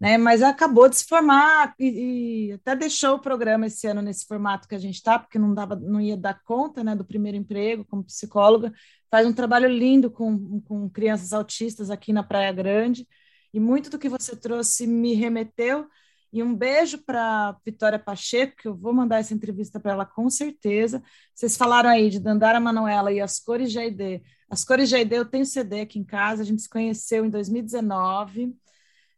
[0.00, 4.24] Né, mas acabou de se formar e, e, até deixou o programa esse ano nesse
[4.26, 7.36] formato que a gente está, porque não dava, não ia dar conta né, do primeiro
[7.36, 8.72] emprego como psicóloga.
[9.10, 13.08] Faz um trabalho lindo com, com crianças autistas aqui na Praia Grande,
[13.52, 15.88] e muito do que você trouxe me remeteu.
[16.32, 20.28] E um beijo para Vitória Pacheco, que eu vou mandar essa entrevista para ela com
[20.28, 21.02] certeza.
[21.34, 24.22] Vocês falaram aí de Dandara Manuela e as cores Aide.
[24.50, 28.54] As cores Aide, eu tenho CD aqui em casa, a gente se conheceu em 2019.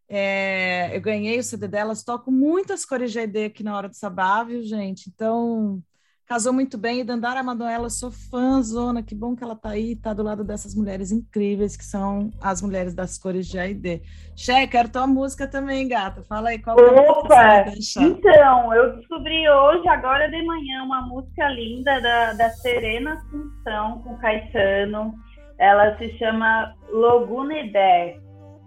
[0.09, 4.45] É, eu ganhei o CD delas, toco muitas cores Aide aqui na hora do sabá,
[4.45, 5.09] viu, gente?
[5.09, 5.83] Então,
[6.31, 7.01] casou muito bem.
[7.01, 10.45] E Dandara Manuela, sou fã, zona, que bom que ela tá aí, tá do lado
[10.45, 14.03] dessas mulheres incríveis, que são as mulheres das cores de Aide.
[14.37, 16.23] Che, quero tua música também, gata.
[16.23, 17.65] Fala aí qual Opa!
[17.67, 24.01] É então, eu descobri hoje, agora de manhã, uma música linda da, da Serena Assunção
[24.03, 25.13] com Caetano.
[25.59, 28.21] Ela se chama Logunedé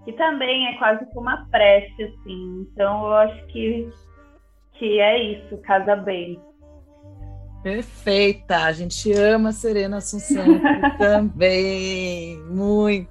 [0.03, 2.67] que também é quase como uma prece, assim.
[2.69, 3.89] Então eu acho que,
[4.73, 6.37] que é isso, casa bem.
[7.63, 10.45] Perfeita, a gente ama a Serena Assunção
[10.99, 13.09] também, muito.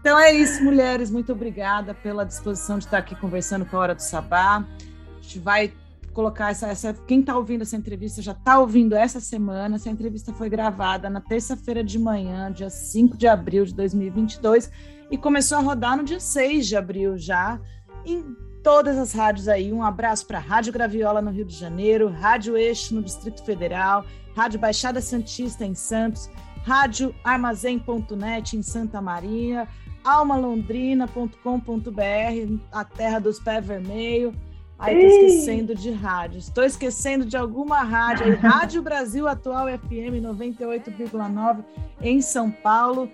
[0.00, 3.94] Então é isso, mulheres, muito obrigada pela disposição de estar aqui conversando com a Hora
[3.94, 4.58] do Sabá.
[4.58, 5.72] A gente vai
[6.12, 9.74] colocar essa, essa quem está ouvindo essa entrevista já está ouvindo essa semana.
[9.74, 14.70] Essa entrevista foi gravada na terça-feira de manhã, dia 5 de abril de 2022,
[15.10, 17.60] e começou a rodar no dia 6 de abril já,
[18.06, 19.72] em todas as rádios aí.
[19.72, 24.06] Um abraço para a Rádio Graviola no Rio de Janeiro, Rádio Eixo no Distrito Federal,
[24.34, 26.30] Rádio Baixada Santista em Santos,
[26.64, 29.68] Rádio Armazém.net em Santa Maria,
[30.02, 34.34] almalondrina.com.br, a terra dos pés vermelhos.
[34.76, 36.38] Aí tô esquecendo de rádio.
[36.38, 38.36] Estou esquecendo de alguma rádio.
[38.40, 41.64] Rádio Brasil Atual FM 98,9
[42.00, 43.08] em São Paulo.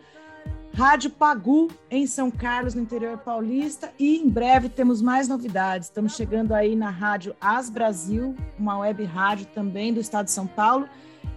[0.75, 3.93] Rádio Pagu em São Carlos, no interior paulista.
[3.99, 5.89] E em breve temos mais novidades.
[5.89, 10.47] Estamos chegando aí na rádio As Brasil, uma web rádio também do estado de São
[10.47, 10.89] Paulo.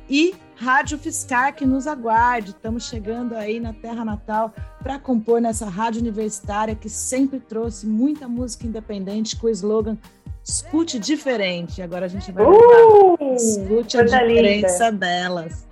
[0.09, 2.51] E Rádio Fiscar, que nos aguarde.
[2.51, 8.27] Estamos chegando aí na Terra Natal para compor nessa rádio universitária que sempre trouxe muita
[8.27, 9.97] música independente com o slogan
[10.43, 11.81] Escute Diferente.
[11.81, 14.97] Agora a gente vai Uh, Escute a diferença linda.
[14.97, 15.67] delas.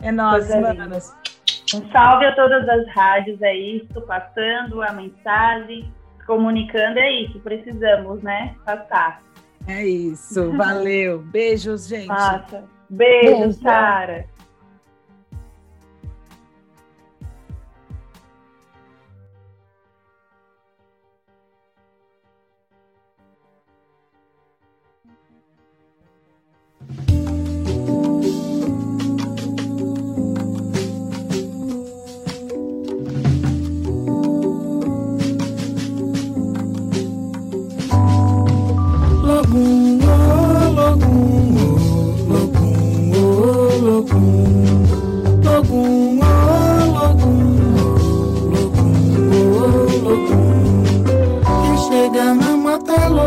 [0.00, 0.74] É linda.
[0.74, 1.19] manas.
[1.74, 5.92] Um salve a todas as rádios, é isso, passando a mensagem,
[6.26, 8.54] comunicando, é isso, precisamos, né?
[8.64, 9.22] Passar.
[9.66, 11.20] É isso, valeu.
[11.20, 12.06] Beijos, gente.
[12.06, 12.64] Passa.
[12.88, 13.52] Beijo, Beijo.
[13.54, 14.24] Sara.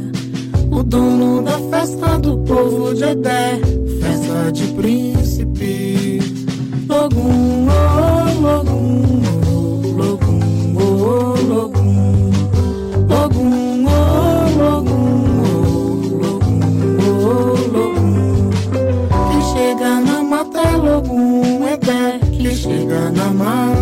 [0.72, 3.60] o dono da festa do povo de Edé.
[4.02, 6.20] Festa de príncipe.
[6.88, 12.32] Logum, oh, logum, oh, logum, oh, logum.
[13.08, 15.58] Logum, oh, logum, oh,
[16.18, 16.62] logum,
[17.02, 18.50] oh, logum.
[19.30, 22.20] Quem chega na mata é logum, é Dé.
[22.38, 23.79] Quem chega na mata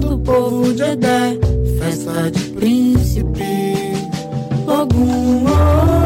[0.00, 1.38] do povo de Edé.
[1.78, 3.92] Festa de príncipe.
[4.66, 5.99] Logum, oh,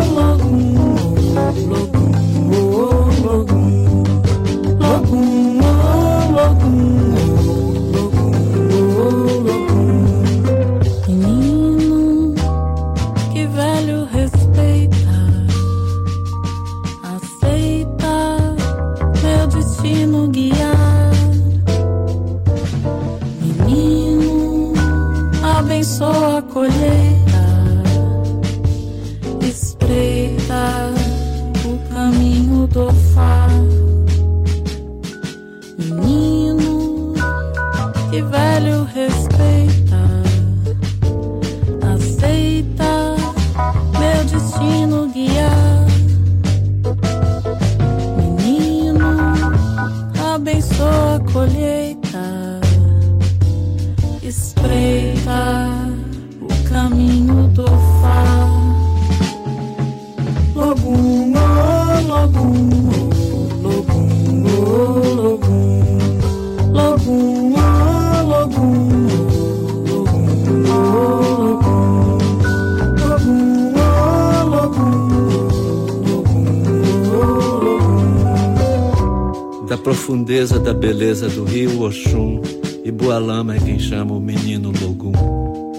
[79.85, 82.41] profundeza da beleza do rio Oxum,
[82.83, 85.13] Ibualama é quem chama o menino Logum.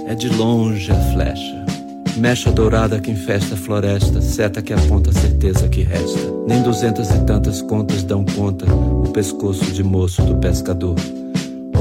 [0.07, 1.65] É de longe a flecha,
[2.15, 6.19] mecha dourada que infesta a floresta, seta que aponta a certeza que resta.
[6.48, 10.95] Nem duzentas e tantas contas dão conta o pescoço de moço do pescador.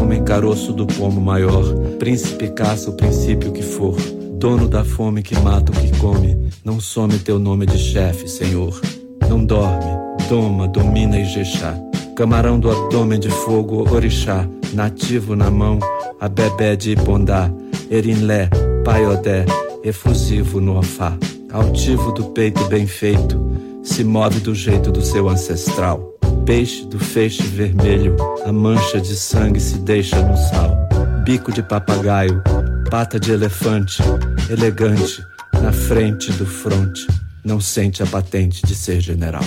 [0.01, 1.63] Homem caroço do pomo maior,
[1.99, 3.97] príncipe caça o princípio que for.
[4.39, 8.81] Dono da fome que mata o que come, não some teu nome de chefe, senhor.
[9.29, 9.93] Não dorme,
[10.31, 11.79] doma, domina Ijexá.
[12.17, 14.49] Camarão do abdômen de fogo, orixá.
[14.73, 15.81] Nativo na mão,
[16.21, 17.51] a bebé de Ibondá.
[17.91, 18.49] Erinlé,
[18.85, 19.45] paiodé,
[19.83, 21.17] efusivo no ofá.
[21.53, 23.41] Altivo do peito bem feito,
[23.83, 26.15] se move do jeito do seu ancestral.
[26.47, 30.77] Peixe do feixe vermelho, a mancha de sangue se deixa no sal.
[31.25, 32.43] Bico de papagaio,
[32.91, 34.03] pata de elefante,
[34.49, 35.21] elegante,
[35.61, 37.07] na frente do fronte,
[37.45, 39.45] não sente a patente de ser general.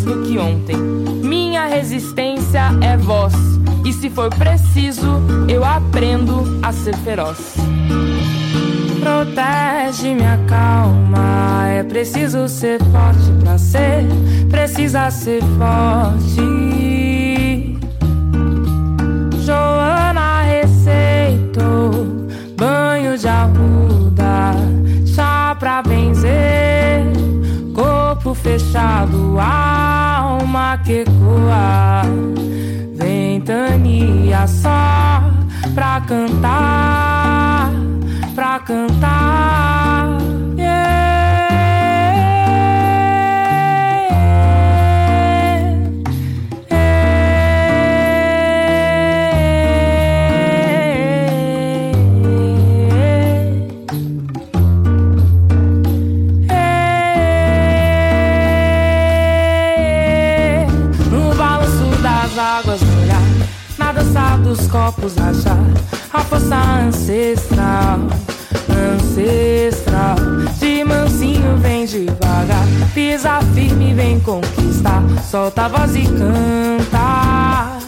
[0.00, 0.76] mais do que ontem.
[0.76, 3.34] Minha resistência é voz,
[3.84, 7.54] e se for preciso, eu aprendo a ser feroz.
[9.00, 14.06] Protege minha calma, é preciso ser forte pra ser,
[14.50, 16.99] precisa ser forte.
[75.30, 77.78] Solta a voz e canta,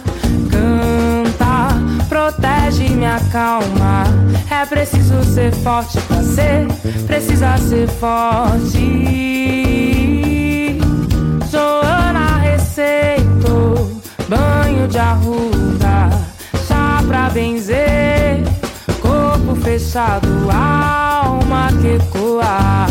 [0.48, 1.74] canta.
[2.08, 4.04] Protege e me acalma.
[4.48, 6.68] É preciso ser forte pra ser,
[7.04, 8.78] precisa ser forte.
[11.50, 13.90] Joana receitou
[14.28, 16.10] banho de arruda,
[16.68, 18.44] chá pra benzer.
[19.00, 22.81] Corpo fechado, alma que coar.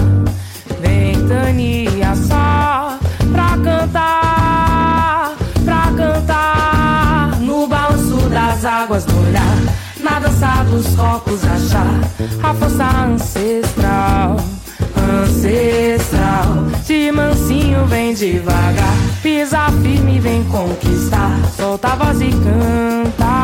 [17.87, 18.95] vem devagar.
[19.21, 21.39] Pisa firme, vem conquistar.
[21.55, 23.40] Solta a voz e canta.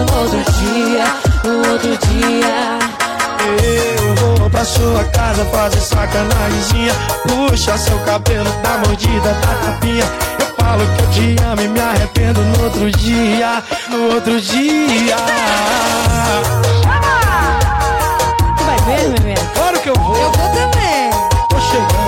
[0.00, 1.04] Outro dia,
[1.44, 2.96] no outro dia.
[3.46, 6.92] Eu vou pra sua casa fazer sacanagemzinha
[7.28, 10.04] Puxa seu cabelo, dá mordida, dá tapinha
[10.40, 15.16] Eu falo que eu te amo e me arrependo no outro dia No outro dia
[18.56, 19.34] Tu vai ver, bebê?
[19.54, 21.10] Claro que eu vou Eu vou também.
[21.48, 22.05] Tô chegando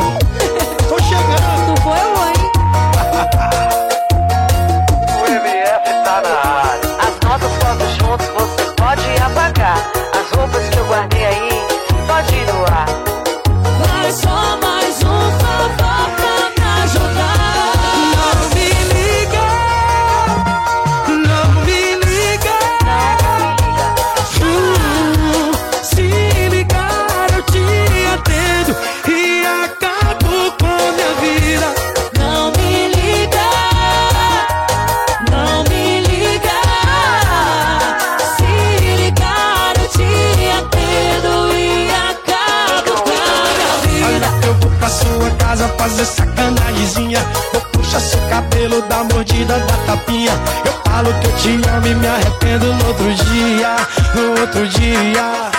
[48.68, 50.32] cabelo, dar mordida, dar tapinha
[50.64, 53.76] Eu falo que eu te amo e me arrependo no outro dia
[54.14, 55.50] No outro dia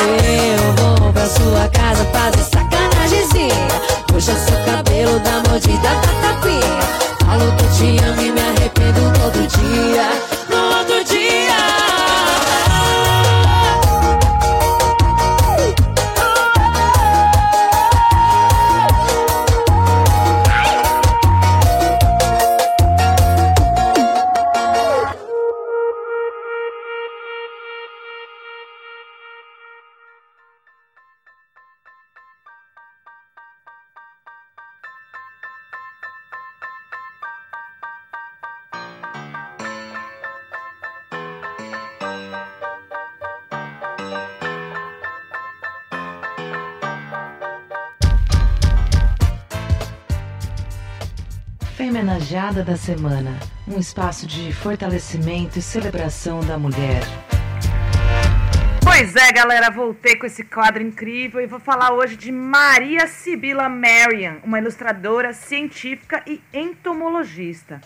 [0.00, 3.68] Eu vou pra sua casa fazer sacanagemzinha.
[4.06, 6.80] Puxa seu cabelo, dá mordida, dá tapinha.
[7.24, 10.08] Falo que eu te amo e me arrependo no outro dia,
[52.46, 57.02] Femenageada da Semana um espaço de fortalecimento e celebração da mulher.
[58.82, 63.68] Pois é, galera, voltei com esse quadro incrível e vou falar hoje de Maria Sibila
[63.68, 67.80] Marian, uma ilustradora, científica e entomologista.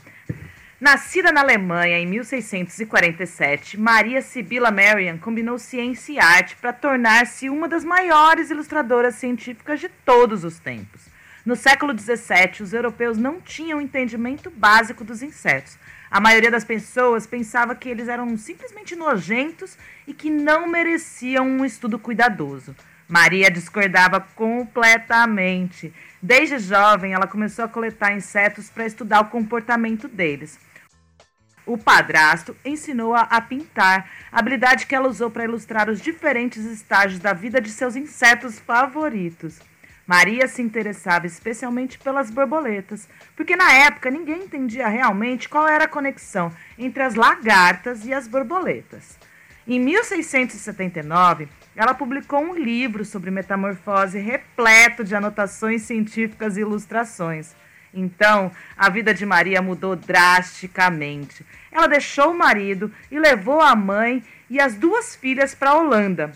[0.79, 7.69] Nascida na Alemanha em 1647, Maria Sibila Marian combinou ciência e arte para tornar-se uma
[7.69, 11.10] das maiores ilustradoras científicas de todos os tempos.
[11.45, 15.79] No século XVII, os europeus não tinham entendimento básico dos insetos.
[16.11, 21.65] A maioria das pessoas pensava que eles eram simplesmente nojentos e que não mereciam um
[21.65, 22.77] estudo cuidadoso.
[23.09, 25.93] Maria discordava completamente.
[26.21, 30.59] Desde jovem, ela começou a coletar insetos para estudar o comportamento deles.
[31.65, 37.33] O padrasto ensinou-a a pintar, habilidade que ela usou para ilustrar os diferentes estágios da
[37.33, 39.61] vida de seus insetos favoritos.
[40.11, 45.89] Maria se interessava especialmente pelas borboletas, porque na época ninguém entendia realmente qual era a
[45.89, 49.17] conexão entre as lagartas e as borboletas.
[49.69, 51.47] Em 1679,
[51.77, 57.55] ela publicou um livro sobre metamorfose repleto de anotações científicas e ilustrações.
[57.95, 61.47] Então, a vida de Maria mudou drasticamente.
[61.71, 66.33] Ela deixou o marido e levou a mãe e as duas filhas para a Holanda.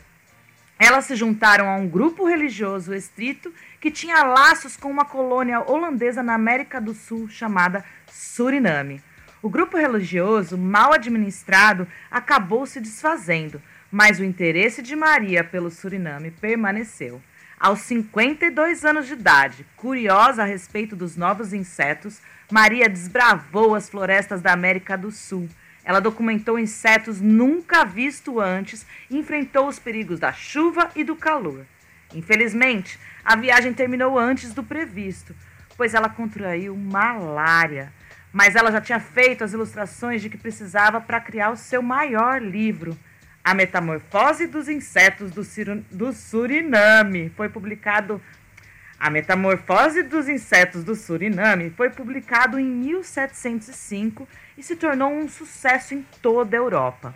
[0.78, 6.22] Elas se juntaram a um grupo religioso estrito que tinha laços com uma colônia holandesa
[6.22, 9.02] na América do Sul chamada Suriname.
[9.40, 13.60] O grupo religioso, mal administrado, acabou se desfazendo,
[13.90, 17.20] mas o interesse de Maria pelo Suriname permaneceu.
[17.60, 22.20] Aos 52 anos de idade, curiosa a respeito dos novos insetos,
[22.50, 25.48] Maria desbravou as florestas da América do Sul.
[25.84, 31.66] Ela documentou insetos nunca vistos antes e enfrentou os perigos da chuva e do calor.
[32.14, 35.34] Infelizmente, a viagem terminou antes do previsto,
[35.76, 37.92] pois ela contraiu malária.
[38.32, 42.42] Mas ela já tinha feito as ilustrações de que precisava para criar o seu maior
[42.42, 42.96] livro,
[43.44, 47.30] A Metamorfose dos Insetos do, Suriname.
[47.36, 48.20] Foi publicado.
[48.98, 54.26] A Metamorfose dos Insetos do Suriname foi publicado em 1705
[54.56, 57.14] e se tornou um sucesso em toda a Europa.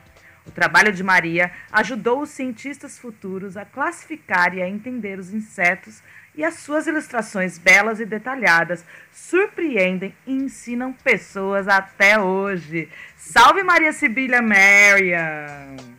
[0.49, 6.03] O trabalho de Maria ajudou os cientistas futuros a classificar e a entender os insetos,
[6.35, 12.89] e as suas ilustrações belas e detalhadas surpreendem e ensinam pessoas até hoje.
[13.17, 15.98] Salve Maria Sibília Marian!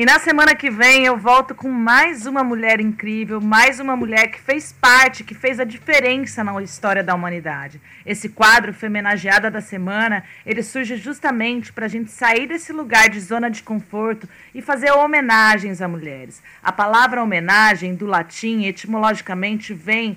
[0.00, 4.28] E na semana que vem eu volto com mais uma mulher incrível, mais uma mulher
[4.28, 7.78] que fez parte, que fez a diferença na história da humanidade.
[8.06, 13.20] Esse quadro Femenageada da Semana, ele surge justamente para a gente sair desse lugar de
[13.20, 16.42] zona de conforto e fazer homenagens a mulheres.
[16.62, 20.16] A palavra homenagem, do latim, etimologicamente, vem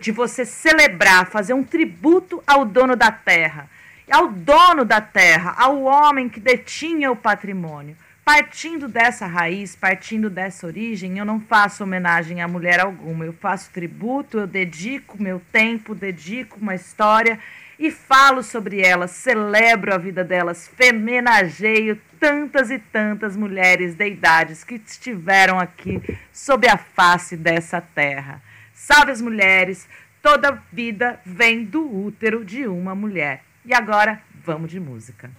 [0.00, 3.68] de você celebrar, fazer um tributo ao dono da terra,
[4.10, 7.94] ao dono da terra, ao homem que detinha o patrimônio.
[8.24, 13.26] Partindo dessa raiz, partindo dessa origem, eu não faço homenagem a mulher alguma.
[13.26, 17.38] Eu faço tributo, eu dedico meu tempo, dedico uma história
[17.78, 24.64] e falo sobre elas, celebro a vida delas, femenageio tantas e tantas mulheres de idades
[24.64, 26.00] que estiveram aqui
[26.32, 28.40] sob a face dessa terra.
[28.72, 29.86] Salve as mulheres!
[30.22, 33.44] Toda vida vem do útero de uma mulher.
[33.66, 35.30] E agora, vamos de música.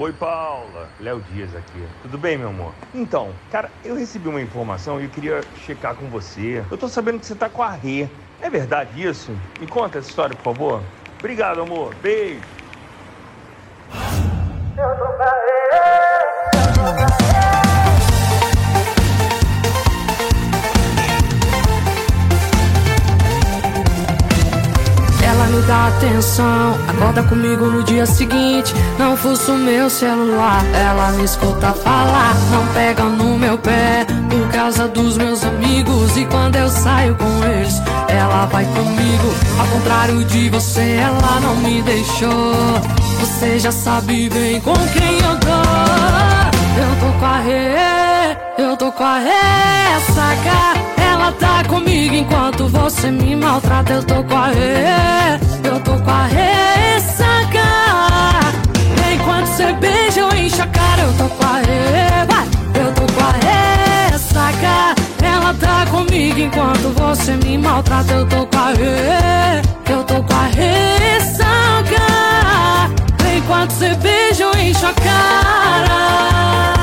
[0.00, 0.88] Oi, Paula.
[1.00, 1.84] Léo Dias aqui.
[2.02, 2.72] Tudo bem, meu amor?
[2.94, 6.64] Então, cara, eu recebi uma informação e eu queria checar com você.
[6.70, 8.08] Eu tô sabendo que você tá com a Rê.
[8.40, 9.36] É verdade isso?
[9.58, 10.82] Me conta essa história, por favor.
[11.18, 11.92] Obrigado, amor.
[11.96, 12.40] Beijo.
[14.76, 14.94] Ela
[25.58, 28.72] me dá atenção, acorda comigo no dia seguinte.
[28.98, 32.34] Não fuço meu celular, ela me escuta falar.
[32.50, 36.16] Não pega no meu pé por causa dos meus amigos.
[36.16, 37.74] E quando eu saio com eles,
[38.08, 39.34] ela vai comigo.
[39.58, 42.54] Ao contrário de você, ela não me deixou.
[43.20, 45.58] Você já sabe bem com quem eu tô.
[46.80, 50.77] Eu tô com a Rê, eu tô com a ressaca.
[51.38, 53.92] Tá comigo enquanto você me maltrata.
[53.92, 57.68] Eu tô com a Rê, eu tô com a ressaca.
[59.14, 61.02] Enquanto você beija, eu encho a cara.
[61.02, 61.52] Eu tô com a
[62.26, 62.48] vai.
[62.74, 63.32] Eu tô com a
[64.10, 64.94] ressaca.
[65.22, 68.12] Ela tá comigo enquanto você me maltrata.
[68.12, 69.62] Eu tô com a Rê,
[69.92, 71.68] eu tô com a ressaca.
[73.36, 76.77] Enquanto você beija, eu encho a cara.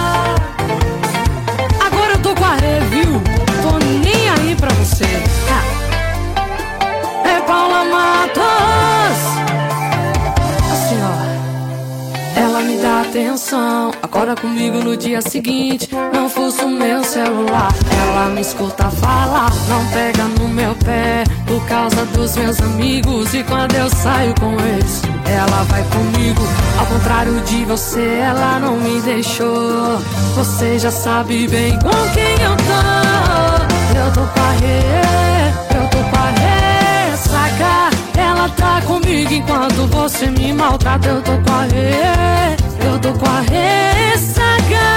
[13.15, 15.87] Atenção, acorda comigo no dia seguinte.
[16.13, 19.49] Não fuço meu celular, ela me escuta falar.
[19.69, 23.33] Não pega no meu pé por causa dos meus amigos.
[23.33, 26.41] E quando eu saio com eles, ela vai comigo.
[26.77, 29.97] Ao contrário de você, ela não me deixou.
[30.35, 33.97] Você já sabe bem com quem eu tô.
[33.97, 34.45] Eu tô com
[35.73, 37.97] eu tô com a ressaca.
[38.19, 41.07] Ela tá comigo enquanto você me maltrata.
[41.07, 42.64] Eu tô com
[43.05, 44.87] tô com a ressaca.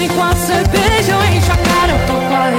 [0.00, 1.92] Enquanto você beija, eu encho a cara.
[1.92, 2.50] Eu tô com a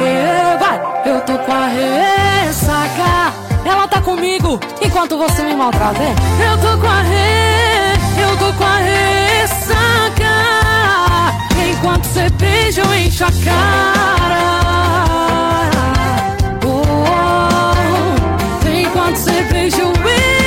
[0.58, 0.78] vai.
[1.06, 3.34] Eu tô com a ressaca.
[3.64, 6.02] Ela tá comigo enquanto você me maltrata.
[6.02, 10.36] Eu tô com a Rê, eu tô com a ressaca.
[11.70, 14.50] Enquanto você beija, eu encho a cara.
[16.66, 17.74] Oh, oh,
[18.66, 18.70] oh.
[18.70, 20.39] Enquanto você beija, eu encho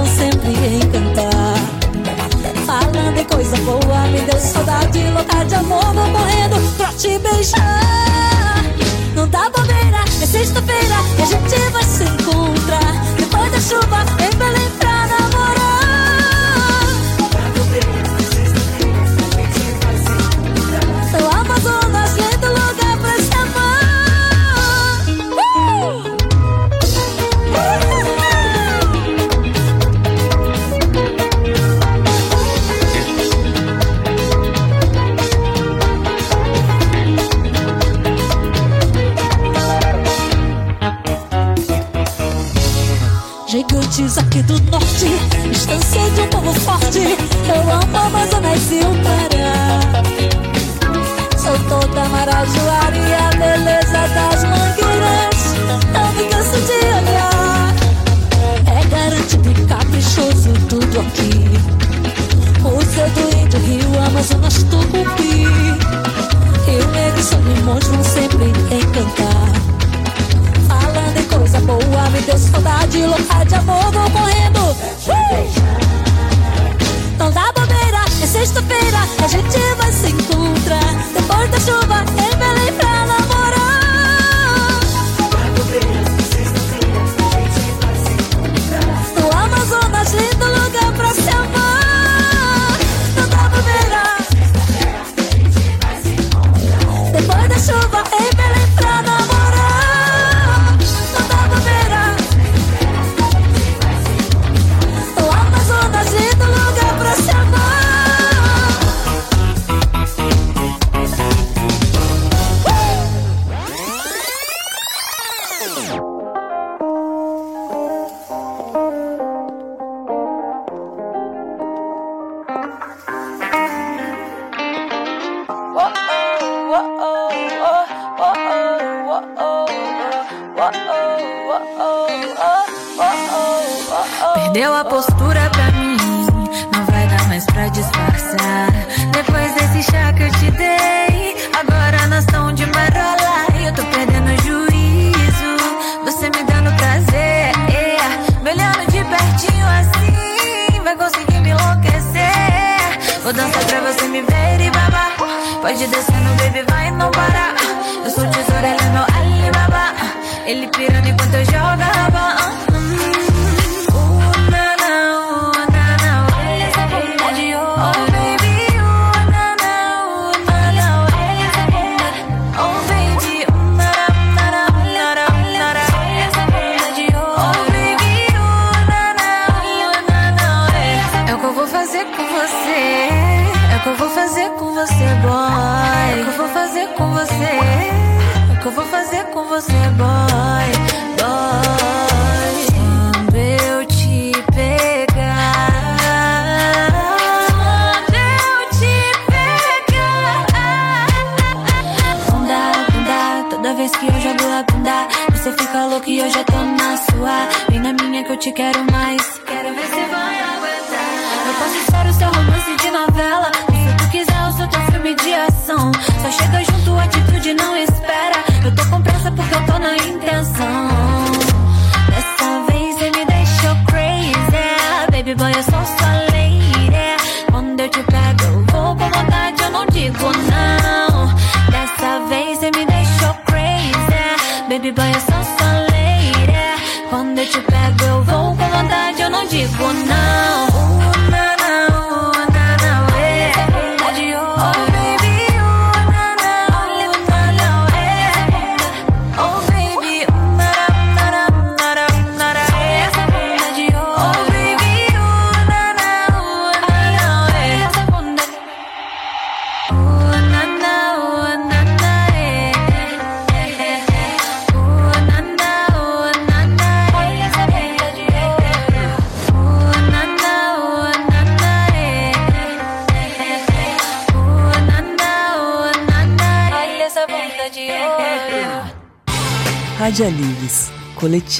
[0.00, 0.29] você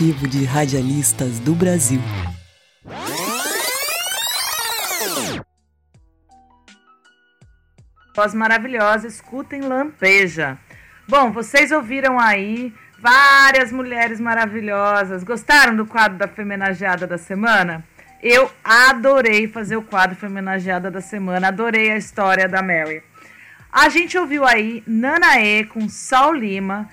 [0.00, 2.00] Federativo de Radialistas do Brasil.
[8.16, 10.56] Voz maravilhosa, escutem Lampeja.
[11.06, 15.22] Bom, vocês ouviram aí várias mulheres maravilhosas.
[15.22, 17.84] Gostaram do quadro da Femenageada da Semana?
[18.22, 23.02] Eu adorei fazer o quadro Femenageada da Semana, adorei a história da Mary.
[23.70, 26.88] A gente ouviu aí Nanae com Sol Lima,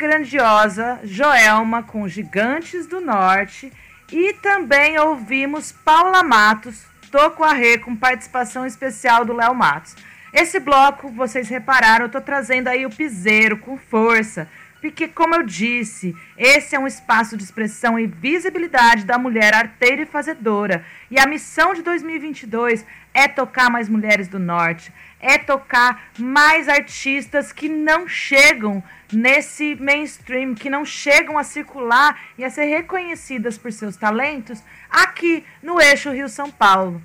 [0.00, 3.70] grandiosa Joelma com Gigantes do Norte
[4.10, 9.94] e também ouvimos Paula Matos, Toco Arrê, com participação especial do Léo Matos.
[10.32, 14.48] Esse bloco, vocês repararam, eu tô trazendo aí o piseiro com força,
[14.80, 20.00] porque, como eu disse, esse é um espaço de expressão e visibilidade da mulher arteira
[20.00, 20.82] e fazedora.
[21.10, 27.52] E a missão de 2022 é tocar mais mulheres do Norte, é tocar mais artistas
[27.52, 28.82] que não chegam
[29.12, 35.44] nesse mainstream, que não chegam a circular e a ser reconhecidas por seus talentos aqui
[35.62, 37.02] no eixo Rio-São Paulo.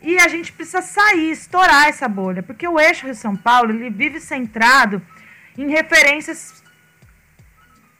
[0.00, 4.20] E a gente precisa sair, estourar essa bolha, porque o eixo Rio-São Paulo ele vive
[4.20, 5.02] centrado
[5.56, 6.62] em referências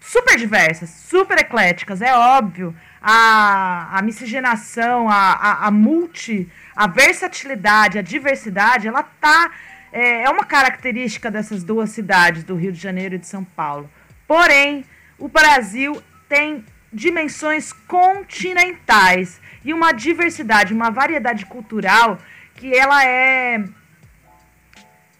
[0.08, 2.74] super diversas, super ecléticas, é óbvio.
[3.00, 9.50] A, a miscigenação, a, a, a multi, a versatilidade, a diversidade, ela tá
[9.92, 13.90] é, é uma característica dessas duas cidades, do Rio de Janeiro e de São Paulo.
[14.28, 14.84] Porém,
[15.18, 22.16] o Brasil tem dimensões continentais e uma diversidade, uma variedade cultural
[22.54, 23.64] que ela é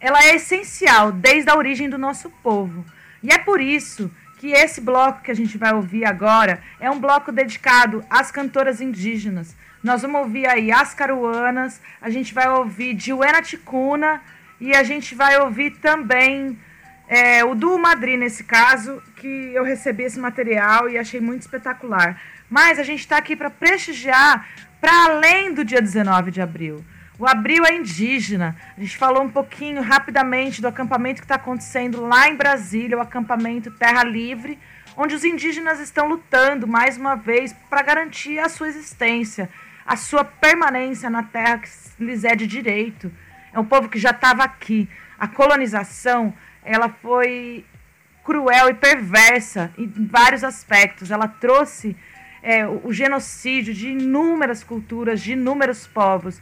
[0.01, 2.85] ela é essencial desde a origem do nosso povo.
[3.21, 4.09] E é por isso
[4.39, 8.81] que esse bloco que a gente vai ouvir agora é um bloco dedicado às cantoras
[8.81, 9.57] indígenas.
[9.83, 14.21] Nós vamos ouvir aí as caruanas, a gente vai ouvir Diuena Ticuna
[14.61, 16.59] e a gente vai ouvir também
[17.09, 22.21] é, o Duo Madri, nesse caso, que eu recebi esse material e achei muito espetacular.
[22.51, 24.47] Mas a gente está aqui para prestigiar
[24.81, 26.85] para além do dia 19 de abril.
[27.19, 28.57] O abril é indígena.
[28.77, 33.01] A gente falou um pouquinho rapidamente do acampamento que está acontecendo lá em Brasília, o
[33.01, 34.59] acampamento Terra Livre,
[34.97, 39.49] onde os indígenas estão lutando mais uma vez para garantir a sua existência,
[39.89, 43.11] a sua permanência na terra que lhes é de direito.
[43.53, 44.89] É um povo que já estava aqui.
[45.19, 47.65] A colonização, ela foi
[48.23, 51.11] cruel e perversa em vários aspectos.
[51.11, 51.97] Ela trouxe
[52.43, 56.41] é, o genocídio de inúmeras culturas, de inúmeros povos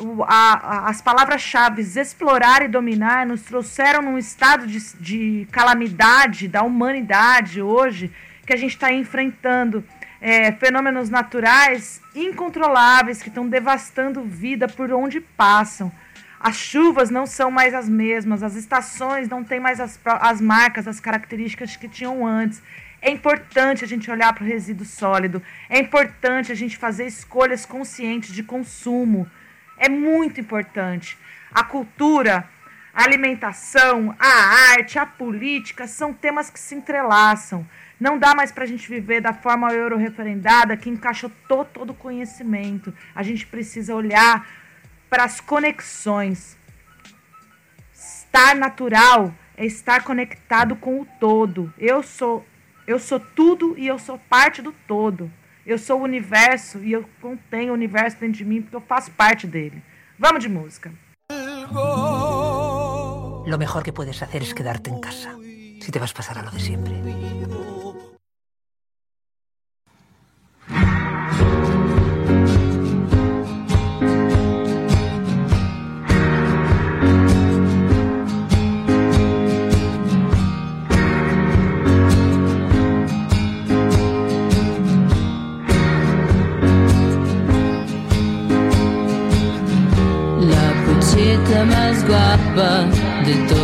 [0.00, 6.48] o, a, a, as palavras-chave explorar e dominar nos trouxeram num estado de, de calamidade
[6.48, 8.10] da humanidade hoje
[8.46, 9.84] que a gente está enfrentando
[10.22, 15.90] é, fenômenos naturais incontroláveis que estão devastando vida por onde passam.
[16.38, 20.86] As chuvas não são mais as mesmas, as estações não têm mais as, as marcas,
[20.86, 22.62] as características que tinham antes.
[23.00, 27.66] É importante a gente olhar para o resíduo sólido, é importante a gente fazer escolhas
[27.66, 29.28] conscientes de consumo
[29.76, 31.18] é muito importante.
[31.50, 32.48] A cultura,
[32.94, 37.66] a alimentação, a arte, a política são temas que se entrelaçam.
[38.02, 42.92] Não dá mais para a gente viver da forma euro-referendada que encaixotou todo o conhecimento.
[43.14, 44.44] A gente precisa olhar
[45.08, 46.58] para as conexões.
[47.94, 51.72] Estar natural é estar conectado com o todo.
[51.78, 52.44] Eu sou
[52.88, 55.30] eu sou tudo e eu sou parte do todo.
[55.64, 59.12] Eu sou o universo e eu contenho o universo dentro de mim porque eu faço
[59.12, 59.80] parte dele.
[60.18, 60.92] Vamos de música.
[63.46, 65.38] Lo mejor que puedes hacer es quedarte en casa.
[65.80, 66.94] Si te vas a pasar a lo de siempre.
[91.64, 92.86] Más guapa
[93.24, 93.61] de toda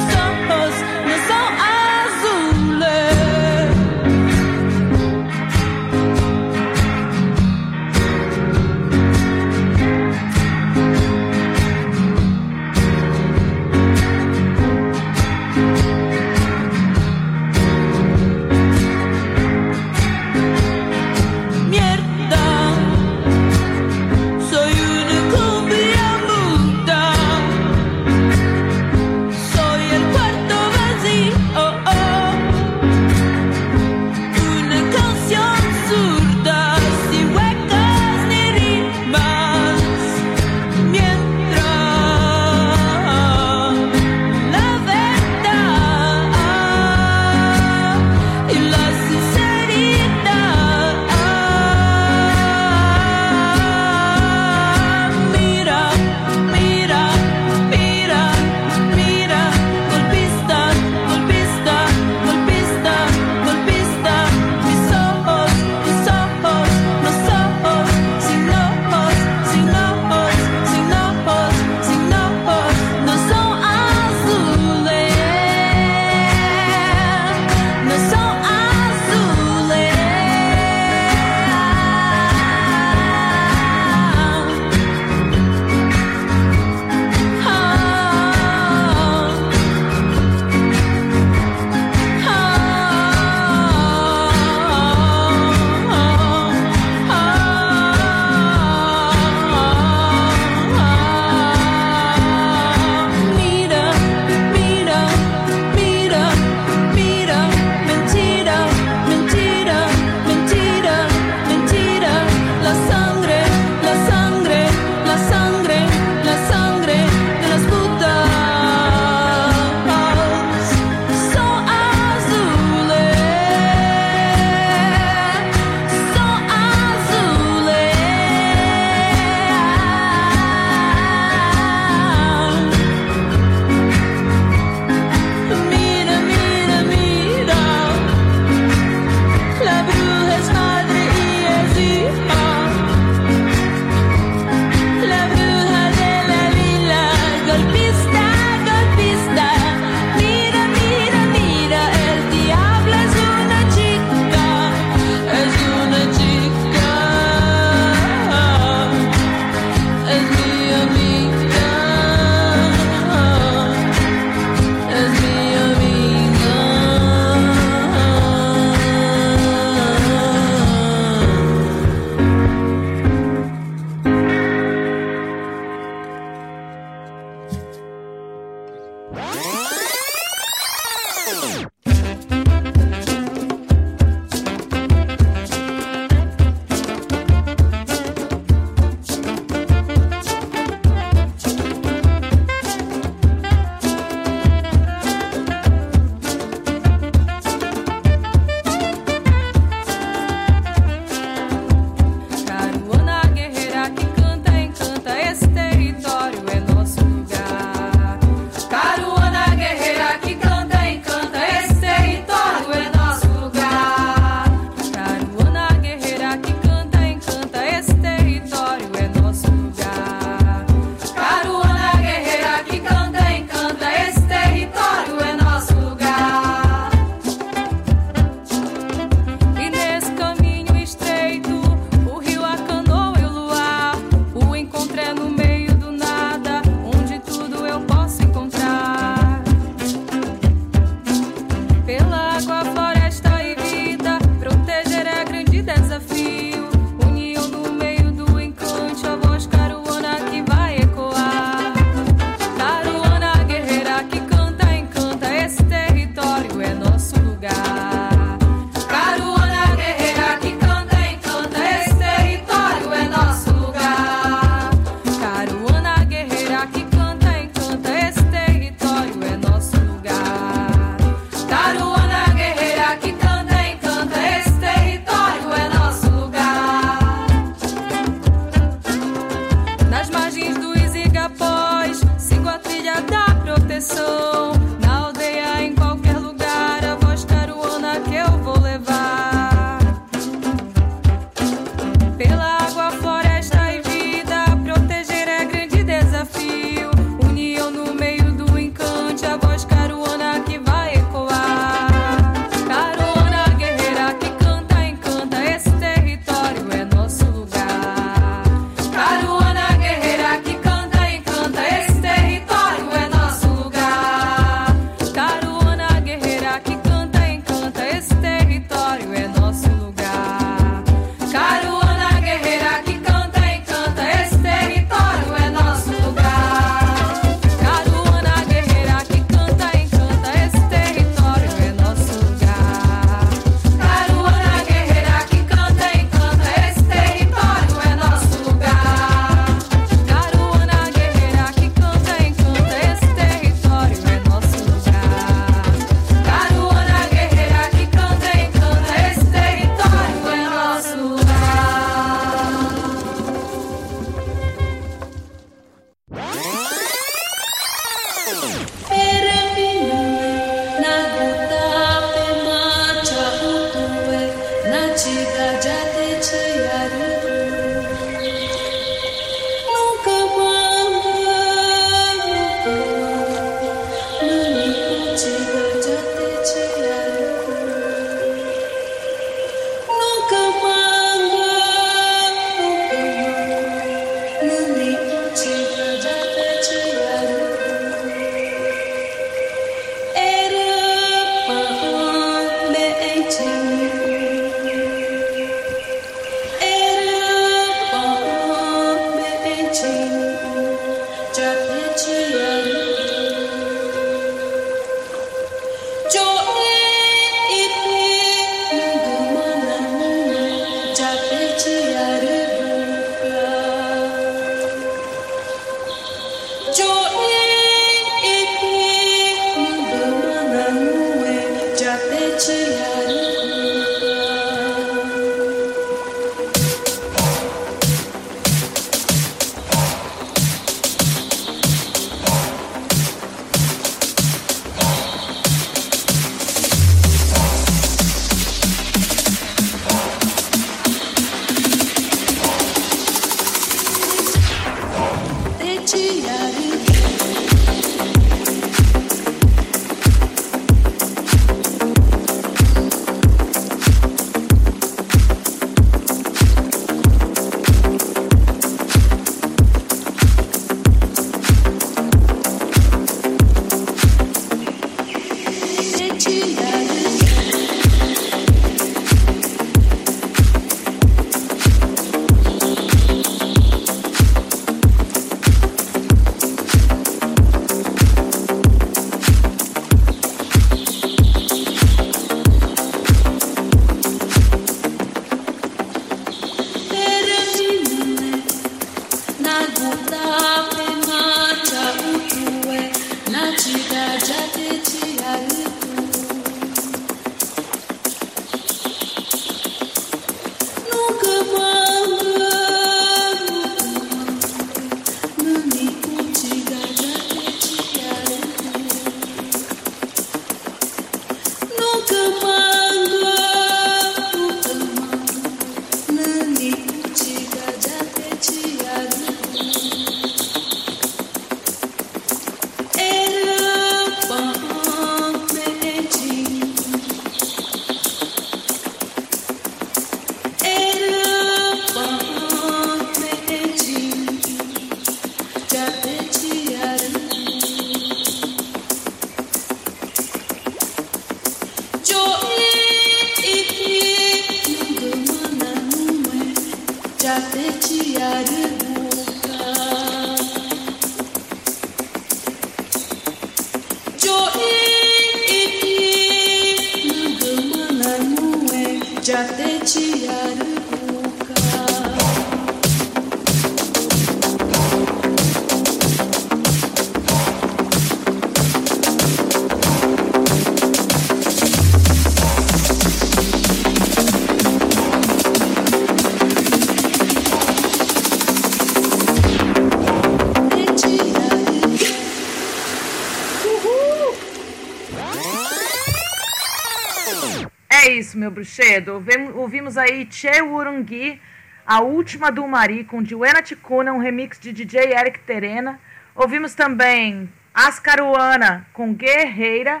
[588.46, 589.14] meu bruxedo.
[589.14, 591.40] Ouvim- Ouvimos aí Che Urungi,
[591.84, 595.98] a última do Mari, com Diana Ticuna, um remix de DJ Eric Terena.
[596.34, 600.00] Ouvimos também Ascaruana com Guerreira.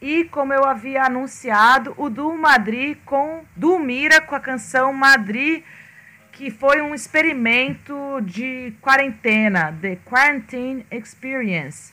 [0.00, 5.62] E, como eu havia anunciado, o do Madrid com do Mira com a canção Madrid,
[6.32, 11.92] que foi um experimento de quarentena, The Quarantine Experience.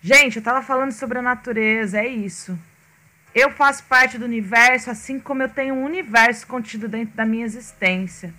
[0.00, 2.58] Gente, eu tava falando sobre a natureza, é isso.
[3.34, 7.44] Eu faço parte do universo, assim como eu tenho um universo contido dentro da minha
[7.44, 8.32] existência.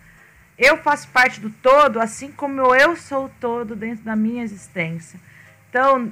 [0.57, 5.19] Eu faço parte do todo, assim como eu sou o todo dentro da minha existência.
[5.69, 6.11] Então,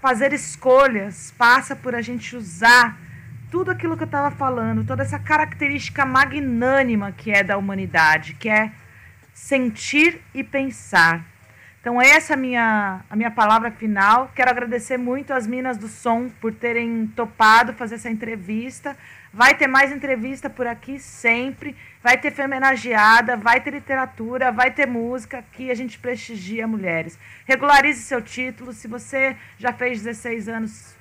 [0.00, 2.98] fazer escolhas passa por a gente usar
[3.50, 8.48] tudo aquilo que eu estava falando, toda essa característica magnânima que é da humanidade, que
[8.48, 8.72] é
[9.32, 11.31] sentir e pensar.
[11.82, 14.30] Então, essa é a minha, a minha palavra final.
[14.36, 18.96] Quero agradecer muito às Minas do Som por terem topado fazer essa entrevista.
[19.32, 21.74] Vai ter mais entrevista por aqui sempre.
[22.00, 25.38] Vai ter homenageada, vai ter literatura, vai ter música.
[25.38, 27.18] Aqui a gente prestigia mulheres.
[27.46, 28.72] Regularize seu título.
[28.72, 30.94] Se você já fez 16 anos,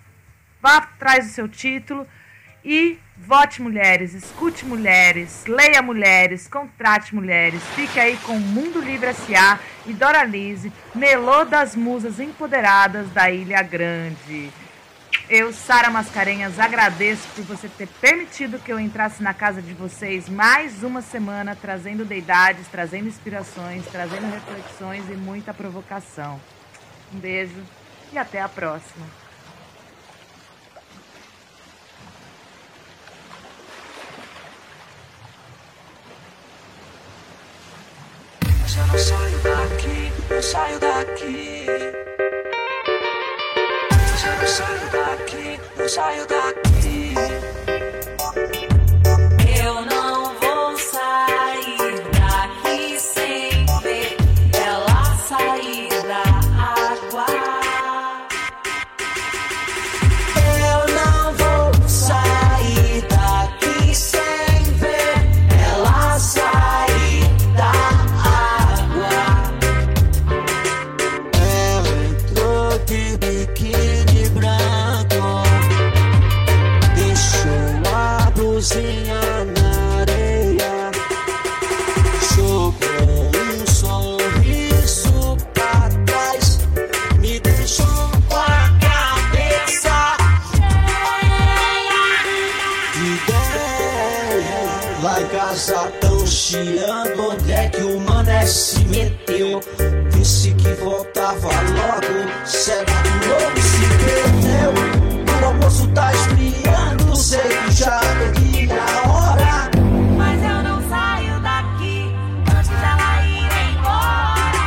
[0.59, 2.07] vá atrás do seu título.
[2.63, 7.61] E vote mulheres, escute mulheres, leia mulheres, contrate mulheres.
[7.75, 9.59] Fique aí com Mundo Livre S.A.
[9.87, 14.51] e Doralize, melô das musas empoderadas da Ilha Grande.
[15.27, 20.29] Eu, Sara Mascarenhas, agradeço por você ter permitido que eu entrasse na casa de vocês
[20.29, 26.39] mais uma semana, trazendo deidades, trazendo inspirações, trazendo reflexões e muita provocação.
[27.13, 27.63] Um beijo
[28.11, 29.20] e até a próxima.
[38.73, 41.65] Mas eu não saio daqui, não saio daqui.
[43.91, 46.80] Mas eu não saio daqui, não saio daqui.
[100.11, 104.71] Disse que voltava logo, será que o louco se perdeu?
[105.41, 109.69] O almoço tá esfriando, sei que já perdi a hora.
[110.17, 112.15] Mas eu não saio daqui
[112.55, 114.63] antes dela ir embora.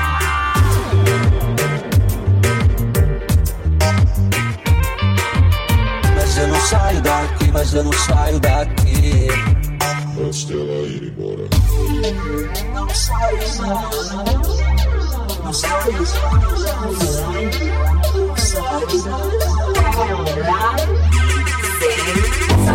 [6.15, 9.28] Mas eu não saio daqui, mas eu não saio daqui.
[10.20, 11.48] Antes dela ir embora.
[12.74, 13.82] Não saio, não.
[13.82, 14.73] Não saio, não
[15.55, 15.68] Só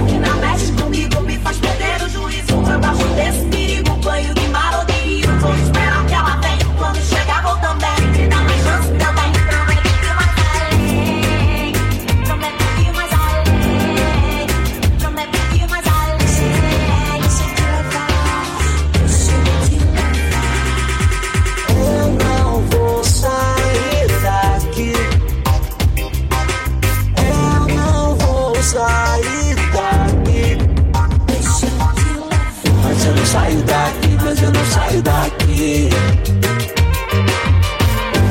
[0.08, 2.56] que não mexe comigo, me faz perder o juízo.
[2.80, 4.49] Baixo desse perigo, banho de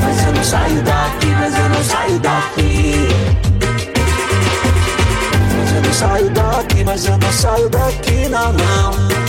[0.01, 3.07] Mas eu não saio daqui, mas eu não saio daqui.
[5.55, 9.28] Mas eu não saio daqui, mas eu não saio daqui, não, não.